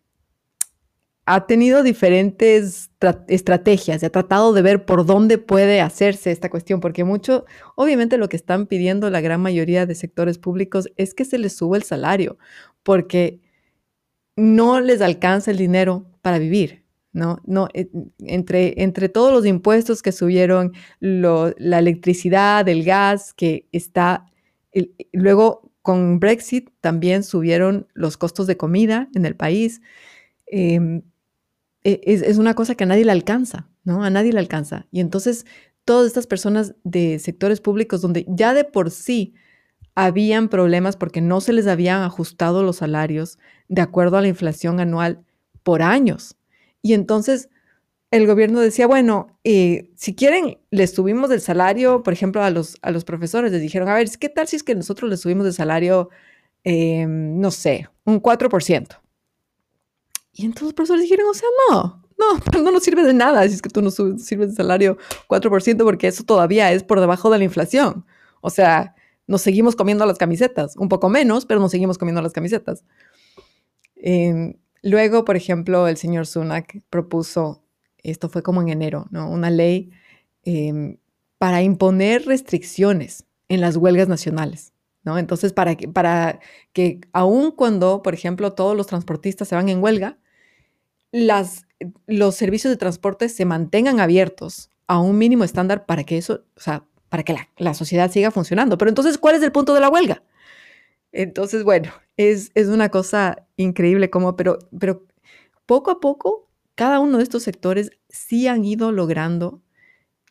ha 1.26 1.48
tenido 1.48 1.84
diferentes 1.84 2.92
estrategias, 3.28 4.04
ha 4.04 4.10
tratado 4.10 4.54
de 4.54 4.62
ver 4.62 4.86
por 4.86 5.06
dónde 5.06 5.38
puede 5.38 5.80
hacerse 5.80 6.32
esta 6.32 6.50
cuestión, 6.50 6.82
porque 6.82 7.04
mucho, 7.04 7.46
obviamente 7.76 8.18
lo 8.18 8.28
que 8.28 8.36
están 8.36 8.68
pidiendo 8.68 9.10
la 9.10 9.22
gran 9.22 9.42
mayoría 9.42 9.86
de 9.86 9.96
sectores 9.96 10.38
públicos 10.38 10.90
es 10.98 11.14
que 11.14 11.24
se 11.26 11.38
les 11.38 11.56
suba 11.56 11.78
el 11.78 11.84
salario, 11.84 12.38
porque 12.84 13.40
no 14.36 14.82
les 14.82 15.02
alcanza 15.02 15.52
el 15.52 15.58
dinero 15.58 16.06
para 16.22 16.40
vivir. 16.40 16.84
¿no? 17.14 17.40
no 17.46 17.70
eh, 17.74 17.90
entre, 18.20 18.82
entre 18.82 19.08
todos 19.08 19.32
los 19.32 19.46
impuestos 19.46 20.02
que 20.02 20.12
subieron, 20.12 20.74
la 21.00 21.80
electricidad, 21.80 22.68
el 22.68 22.84
gas, 22.84 23.34
que 23.34 23.68
está, 23.72 24.26
luego 25.14 25.72
con 25.84 26.20
Brexit 26.20 26.72
también 26.82 27.24
subieron 27.24 27.88
los 27.94 28.18
costos 28.18 28.48
de 28.48 28.58
comida 28.58 29.10
en 29.14 29.26
el 29.26 29.36
país. 29.36 29.82
Em, 30.48 31.04
e, 31.84 32.02
es, 32.06 32.38
una 32.38 32.54
cosa 32.54 32.76
que 32.76 32.84
a 32.84 32.88
nadie 32.88 33.06
le 33.06 33.12
alcanza, 33.12 33.70
¿no? 33.84 34.04
A 34.04 34.10
nadie 34.10 34.34
le 34.34 34.40
alcanza. 34.40 34.88
Y 34.92 35.00
entonces 35.00 35.46
todas 35.86 36.08
estas 36.08 36.28
personas 36.28 36.76
de 36.84 37.20
sectores 37.20 37.62
públicos 37.62 38.02
donde 38.02 38.26
ya 38.28 38.54
de 38.54 38.64
por 38.64 38.92
sí 38.92 39.34
habían 39.96 40.50
problemas 40.50 40.96
porque 40.96 41.22
no 41.22 41.42
se 41.42 41.54
les 41.54 41.68
habían 41.68 42.02
ajustado 42.02 42.64
los 42.64 42.78
salarios 42.78 43.38
de 43.68 43.82
acuerdo 43.82 44.18
a 44.18 44.22
la 44.22 44.28
inflación 44.28 44.80
anual 44.80 45.24
por 45.64 45.82
años. 45.82 46.36
Y 46.82 46.94
entonces 46.94 47.50
el 48.12 48.28
gobierno 48.28 48.60
decía, 48.60 48.86
bueno, 48.86 49.40
eh, 49.44 49.90
si 49.96 50.16
quieren, 50.16 50.60
les 50.70 50.94
subimos 50.94 51.32
el 51.32 51.42
salario, 51.42 52.04
por 52.04 52.14
ejemplo, 52.14 52.44
a 52.44 52.52
los, 52.52 52.78
a 52.84 52.92
los 52.92 53.06
profesores, 53.06 53.52
les 53.52 53.62
dijeron, 53.62 53.90
a 53.90 53.96
ver, 53.96 54.08
¿qué 54.20 54.30
tal 54.30 54.48
si 54.48 54.56
es 54.56 54.64
que 54.64 54.76
nosotros 54.76 55.10
les 55.10 55.22
subimos 55.22 55.48
el 55.48 55.54
salario, 55.54 56.10
em, 56.64 57.40
no 57.40 57.50
sé, 57.50 57.90
un 58.06 58.22
4%? 58.22 59.03
Y 60.34 60.46
entonces 60.46 60.64
los 60.64 60.74
profesores 60.74 61.04
dijeron, 61.04 61.28
o 61.30 61.34
sea, 61.34 61.48
no, 61.70 62.04
no, 62.18 62.62
no 62.64 62.72
nos 62.72 62.84
sirve 62.84 63.04
de 63.04 63.14
nada 63.14 63.48
si 63.48 63.56
es 63.56 63.62
que 63.62 63.70
tú 63.70 63.82
nos 63.82 63.96
sirves 63.96 64.50
el 64.50 64.56
salario 64.56 64.98
4%, 65.28 65.84
porque 65.84 66.08
eso 66.08 66.24
todavía 66.24 66.72
es 66.72 66.84
por 66.84 67.00
debajo 67.00 67.30
de 67.30 67.38
la 67.38 67.44
inflación. 67.44 68.06
O 68.42 68.50
sea, 68.50 68.96
nos 69.28 69.42
seguimos 69.42 69.76
comiendo 69.76 70.06
las 70.06 70.18
camisetas, 70.18 70.76
un 70.76 70.90
poco 70.90 71.10
menos, 71.10 71.46
pero 71.46 71.60
nos 71.60 71.72
seguimos 71.72 71.98
comiendo 71.98 72.22
las 72.22 72.34
camisetas. 72.34 72.84
Em, 73.96 74.56
luego, 74.82 75.24
por 75.24 75.36
ejemplo, 75.36 75.88
el 75.88 75.98
señor 75.98 76.28
Sunak 76.28 76.82
propuso 76.90 77.64
esto 78.04 78.30
fue 78.30 78.44
como 78.44 78.62
en 78.62 78.70
enero, 78.70 79.08
¿no? 79.12 79.30
Una 79.30 79.50
ley 79.50 79.92
em, 80.44 80.98
para 81.38 81.62
imponer 81.62 82.26
restricciones 82.26 83.26
en 83.48 83.62
las 83.62 83.78
huelgas 83.78 84.10
nacionales, 84.10 84.74
¿no? 85.04 85.18
Entonces, 85.18 85.54
para 85.54 85.76
que, 85.76 85.88
para 85.88 86.40
que 86.74 87.00
aun 87.14 87.52
cuando, 87.52 88.04
por 88.04 88.14
ejemplo, 88.14 88.54
todos 88.54 88.76
los 88.76 88.88
transportistas 88.88 89.48
se 89.48 89.56
van 89.56 89.70
en 89.70 89.82
huelga, 89.82 90.20
los 91.14 92.36
servicios 92.36 92.72
de 92.72 92.78
transporte 92.78 93.30
se 93.30 93.46
mantengan 93.46 94.00
abiertos 94.00 94.70
a 94.88 95.00
un 95.00 95.18
mínimo 95.18 95.44
estándar 95.44 95.86
para 95.86 96.04
que 96.04 96.18
eso, 96.18 96.44
o 96.58 96.60
sea, 96.60 96.86
para 97.10 97.24
que 97.24 97.36
la, 97.58 97.74
sociedad 97.76 98.12
siga 98.12 98.32
funcionando. 98.32 98.78
Pero 98.78 98.90
entonces, 98.90 99.18
¿cuál 99.18 99.36
es 99.36 99.44
el 99.44 99.52
punto 99.52 99.74
de 99.74 99.80
la 99.80 99.90
huelga? 99.90 100.24
Entonces, 101.12 101.64
bueno, 101.64 101.92
es, 102.18 102.52
es 102.56 102.68
una 102.68 102.90
cosa 102.90 103.48
increíble 103.56 104.10
como, 104.10 104.36
pero, 104.36 104.58
pero 104.78 105.06
poco 105.68 105.92
a 105.92 106.00
poco, 106.00 106.50
cada 106.76 107.00
uno 107.00 107.18
de 107.18 107.24
estos 107.24 107.44
sectores 107.44 107.92
sí 108.10 108.48
han 108.48 108.66
ido 108.66 108.92
logrando 108.92 109.62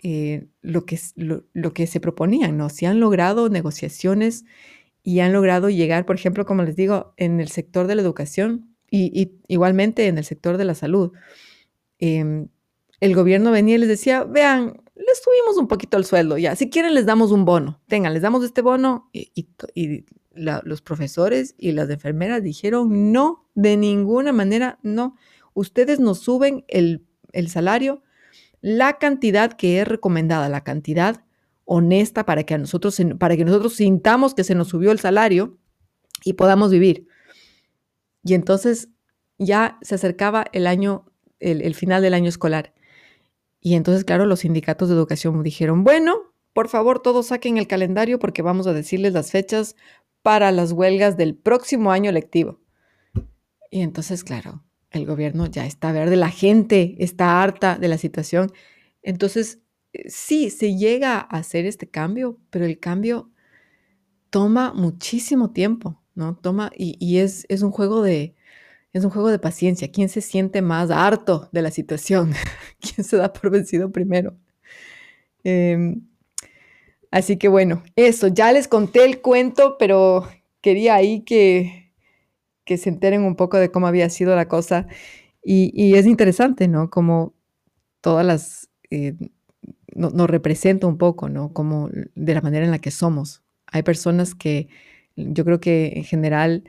eh, 0.02 0.48
lo, 0.62 0.84
que, 0.84 0.98
lo, 1.14 1.72
que 1.72 1.86
se 1.86 2.00
proponían, 2.00 2.56
¿no? 2.56 2.68
Sí 2.68 2.86
han 2.86 2.98
logrado 2.98 3.48
negociaciones 3.48 4.44
y 5.04 5.20
han 5.20 5.32
logrado 5.32 5.70
llegar, 5.70 6.04
por 6.04 6.16
ejemplo, 6.16 6.44
como 6.44 6.64
les 6.64 6.74
digo, 6.74 7.14
en 7.16 7.40
el 7.40 7.48
sector 7.48 7.86
de 7.86 7.94
la 7.94 8.02
educación 8.02 8.71
y, 8.94 9.33
igualmente 9.48 10.07
en 10.07 10.18
el 10.18 10.24
sector 10.24 10.57
de 10.57 10.64
la 10.64 10.74
salud. 10.74 11.12
Em, 11.98 12.48
el 13.00 13.14
gobierno 13.14 13.50
venía 13.50 13.76
y 13.76 13.78
les 13.78 13.88
decía, 13.88 14.24
vean, 14.24 14.83
les 14.94 15.22
subimos 15.22 15.57
un 15.57 15.66
poquito 15.66 15.96
el 15.96 16.05
sueldo, 16.05 16.38
ya, 16.38 16.55
si 16.55 16.70
quieren 16.70 16.94
les 16.94 17.07
damos 17.07 17.33
un 17.33 17.44
bono, 17.44 17.81
tengan, 17.88 18.12
les 18.12 18.22
damos 18.22 18.44
este 18.44 18.62
bono 18.62 19.11
y, 19.12 19.48
los 20.35 20.81
profesores 20.81 21.55
y 21.59 21.72
las 21.72 21.90
enfermeras 21.90 22.42
dijeron, 22.42 23.12
no, 23.12 23.48
de 23.55 23.76
ninguna 23.76 24.33
manera, 24.33 24.78
no, 24.83 25.16
ustedes 25.52 26.00
nos 26.00 26.20
suben 26.20 26.64
el, 26.68 27.05
el 27.33 27.50
salario 27.50 28.02
la 28.62 28.98
cantidad 28.98 29.52
que 29.52 29.81
es 29.81 29.88
recomendada, 29.88 30.48
la 30.48 30.64
cantidad 30.64 31.24
honesta 31.64 32.24
para 32.24 32.44
que, 32.44 32.55
a 32.55 32.59
nosotros, 32.59 32.96
para 33.18 33.37
que 33.37 33.44
nosotros 33.44 33.74
sintamos 33.74 34.35
que 34.35 34.44
se 34.44 34.55
nos 34.55 34.68
subió 34.68 34.92
el 34.92 35.00
salario 35.00 35.59
y 36.24 36.35
podamos 36.35 36.70
vivir. 36.70 37.09
Y 38.24 38.35
entonces 38.35 38.88
ya 39.38 39.78
se 39.82 39.94
acercaba 39.94 40.46
el 40.52 40.66
año, 40.66 41.06
el, 41.40 41.74
final 41.74 42.02
del 42.02 42.14
año 42.14 42.28
escolar. 42.28 42.72
Y 43.61 43.74
entonces, 43.74 44.04
claro, 44.04 44.26
los 44.26 44.40
sindicatos 44.40 44.88
de 44.88 44.94
educación 44.94 45.42
dijeron, 45.42 45.85
bueno, 45.85 46.35
por 46.52 46.68
favor, 46.68 47.00
todos 47.00 47.28
saquen 47.28 47.58
el 47.58 47.66
calendario 47.66 48.18
porque 48.18 48.42
vamos 48.42 48.66
a 48.66 48.72
decirles 48.72 49.12
las 49.12 49.30
fechas 49.30 49.76
para 50.22 50.52
las 50.52 50.72
huelgas 50.72 51.16
del 51.16 51.35
próximo 51.35 51.90
año 51.92 52.12
lectivo. 52.12 52.61
Y 53.70 53.80
entonces, 53.80 54.22
claro, 54.22 54.62
el 54.90 55.06
gobierno 55.06 55.46
ya 55.46 55.64
está 55.64 55.92
verde, 55.92 56.16
la 56.16 56.30
gente 56.30 56.96
está 56.98 57.42
harta 57.42 57.78
de 57.78 57.88
la 57.88 57.98
situación. 57.98 58.52
Entonces, 59.02 59.61
eh, 59.92 60.08
sí, 60.08 60.50
se 60.50 60.76
llega 60.76 61.16
a 61.16 61.38
hacer 61.38 61.66
este 61.66 61.88
cambio, 61.88 62.38
pero 62.50 62.64
el 62.64 62.78
cambio 62.78 63.30
toma 64.30 64.72
muchísimo 64.74 65.52
tiempo, 65.52 66.01
¿no? 66.14 66.37
Toma, 66.37 66.70
y, 66.77 67.18
es, 67.18 67.46
es, 67.48 67.62
un 67.62 67.70
juego 67.70 68.03
de, 68.03 68.35
es 68.92 69.05
un 69.05 69.11
juego 69.11 69.31
de 69.31 69.38
paciencia. 69.38 69.90
¿Quién 69.90 70.09
se 70.09 70.20
siente 70.20 70.62
más 70.62 70.90
harto 70.90 71.48
de 71.53 71.62
la 71.62 71.70
situación? 71.70 72.33
¿Quién 72.81 73.05
se 73.05 73.16
da 73.16 73.33
por 73.33 73.51
vencido 73.51 73.90
primero? 73.90 74.37
Em, 75.44 76.03
así 77.11 77.37
que 77.37 77.48
bueno, 77.48 77.83
eso, 77.96 78.29
ya 78.29 78.53
les 78.53 78.68
conté 78.68 79.05
el 79.05 79.20
cuento, 79.20 79.77
pero 79.79 80.29
quería 80.61 80.94
ahí 80.94 81.22
que, 81.22 81.92
que 82.64 82.79
se 82.79 82.90
enteren 82.90 83.22
un 83.25 83.37
poco 83.37 83.59
de 83.59 83.70
cómo 83.70 83.87
había 83.87 84.09
sido 84.11 84.35
la 84.37 84.48
cosa. 84.48 84.87
Y, 85.44 85.94
es 85.96 86.07
interesante, 86.07 86.68
¿no? 86.68 86.90
Como 86.90 87.35
todas 88.01 88.25
las... 88.25 88.70
Eh, 88.90 89.14
nos 89.94 90.31
representa 90.31 90.87
un 90.87 90.96
poco, 90.96 91.29
¿no? 91.29 91.53
Como 91.53 91.90
de 92.14 92.35
la 92.35 92.40
manera 92.40 92.64
en 92.64 92.70
la 92.70 92.79
que 92.79 92.90
somos. 92.90 93.42
Hay 93.66 93.83
personas 93.83 94.35
que, 94.35 94.68
yo 95.16 95.44
creo 95.44 95.61
que 95.61 95.92
en 95.96 96.05
general 96.05 96.64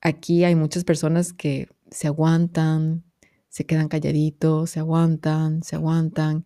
aquí 0.00 0.44
hay 0.44 0.54
muchas 0.54 0.84
personas 0.84 1.32
que 1.32 1.68
se 1.90 2.06
aguantan, 2.06 3.04
se 3.48 3.64
quedan 3.64 3.88
calladitos, 3.88 4.70
se 4.70 4.80
aguantan, 4.80 5.62
se 5.62 5.76
aguantan 5.76 6.44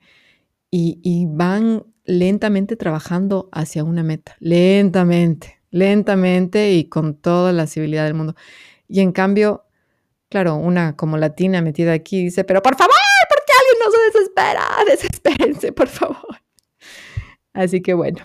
y, 0.70 1.26
van 1.28 1.84
lentamente 2.04 2.76
trabajando 2.76 3.48
hacia 3.52 3.84
una 3.84 4.02
meta, 4.02 4.36
lentamente, 4.38 5.60
lentamente 5.70 6.72
y 6.72 6.84
con 6.84 7.14
toda 7.16 7.52
la 7.52 7.66
civilidad 7.66 8.04
del 8.04 8.14
mundo. 8.14 8.34
Y 8.88 9.00
en 9.00 9.12
cambio, 9.12 9.64
claro, 10.28 10.56
una 10.56 10.96
como 10.96 11.16
latina 11.16 11.62
metida 11.62 11.92
aquí 11.92 12.24
dice, 12.24 12.44
pero 12.44 12.62
por 12.62 12.76
favor, 12.76 12.94
¿por 13.28 13.38
qué 13.44 13.52
alguien 13.58 13.78
no 13.84 13.90
se 13.90 14.18
desespera? 14.18 14.68
Desespérense, 14.88 15.72
por 15.72 15.88
favor. 15.88 16.42
Así 17.52 17.82
que 17.82 17.94
bueno, 17.94 18.18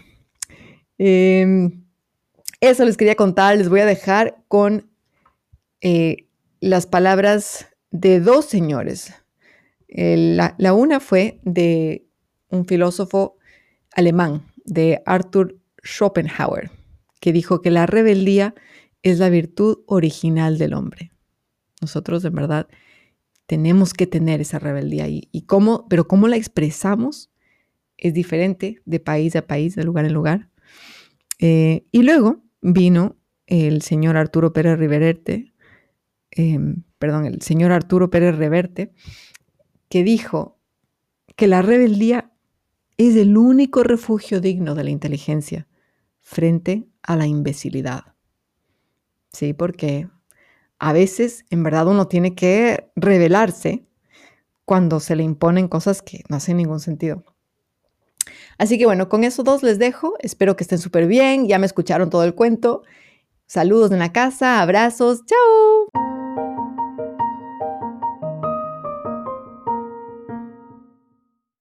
em, 0.97 1.84
eso 2.69 2.85
les 2.85 2.97
quería 2.97 3.15
contar. 3.15 3.57
Les 3.57 3.69
voy 3.69 3.79
a 3.79 3.85
dejar 3.85 4.43
con 4.47 4.89
eh, 5.81 6.27
las 6.59 6.87
palabras 6.87 7.67
de 7.91 8.19
dos 8.19 8.45
señores. 8.45 9.13
la, 9.87 10.55
la 10.57 10.73
una 10.73 10.99
fue 10.99 11.39
de 11.43 12.07
un 12.49 12.65
filósofo 12.65 13.37
alemán, 13.95 14.43
de 14.65 15.01
Arthur 15.05 15.59
Schopenhauer, 15.83 16.71
que 17.19 17.31
dijo 17.31 17.61
que 17.61 17.71
la 17.71 17.85
rebeldía 17.85 18.55
es 19.03 19.19
la 19.19 19.29
virtud 19.29 19.79
original 19.85 20.57
del 20.57 20.73
hombre. 20.73 21.11
Nosotros, 21.81 22.25
en 22.25 22.33
verdad, 22.33 22.67
tenemos 23.45 23.93
que 23.93 24.07
tener 24.07 24.41
esa 24.41 24.59
rebeldía 24.59 25.07
y, 25.07 25.29
y 25.31 25.43
cómo, 25.43 25.87
pero 25.87 26.07
cómo 26.07 26.27
la 26.27 26.37
expresamos 26.37 27.29
es 27.97 28.13
diferente 28.13 28.81
de 28.85 28.99
país 28.99 29.35
a 29.35 29.45
país, 29.45 29.75
de 29.75 29.83
lugar 29.83 30.05
en 30.05 30.13
lugar. 30.13 30.49
Eh, 31.39 31.85
y 31.91 32.03
luego 32.03 32.44
vino 32.73 33.15
el 33.45 33.81
señor 33.83 34.17
Arturo 34.17 34.51
Pérez 34.51 34.79
Reverte, 34.79 35.53
em, 36.31 36.83
perdón, 36.97 37.25
el 37.25 37.41
señor 37.41 37.71
Arturo 37.71 38.09
Pérez 38.09 38.35
Reverte, 38.35 38.91
que 39.87 40.03
dijo 40.03 40.57
que 41.35 41.47
la 41.47 41.61
rebeldía 41.61 42.31
es 42.97 43.15
el 43.15 43.37
único 43.37 43.83
refugio 43.83 44.41
digno 44.41 44.73
de 44.73 44.83
la 44.83 44.89
inteligencia 44.89 45.67
frente 46.21 46.87
a 47.03 47.15
la 47.15 47.27
imbecilidad. 47.27 48.15
¿sí? 49.31 49.53
Porque 49.53 50.09
a 50.79 50.91
veces, 50.91 51.45
en 51.51 51.61
verdad, 51.61 51.87
uno 51.87 52.07
tiene 52.07 52.33
que 52.33 52.89
revelarse 52.95 53.85
cuando 54.65 54.99
se 54.99 55.15
le 55.15 55.23
imponen 55.23 55.67
cosas 55.67 56.01
que 56.01 56.23
no 56.29 56.37
hacen 56.37 56.57
ningún 56.57 56.79
sentido. 56.79 57.23
Así 58.57 58.77
que 58.77 58.85
bueno, 58.85 59.09
con 59.09 59.23
esos 59.23 59.45
dos 59.45 59.63
les 59.63 59.79
dejo. 59.79 60.15
Espero 60.19 60.55
que 60.55 60.63
estén 60.63 60.79
súper 60.79 61.07
bien. 61.07 61.47
Ya 61.47 61.59
me 61.59 61.65
escucharon 61.65 62.09
todo 62.09 62.23
el 62.23 62.35
cuento. 62.35 62.83
Saludos 63.47 63.91
en 63.91 63.99
la 63.99 64.11
casa, 64.11 64.61
abrazos. 64.61 65.21
Chao. 65.25 66.24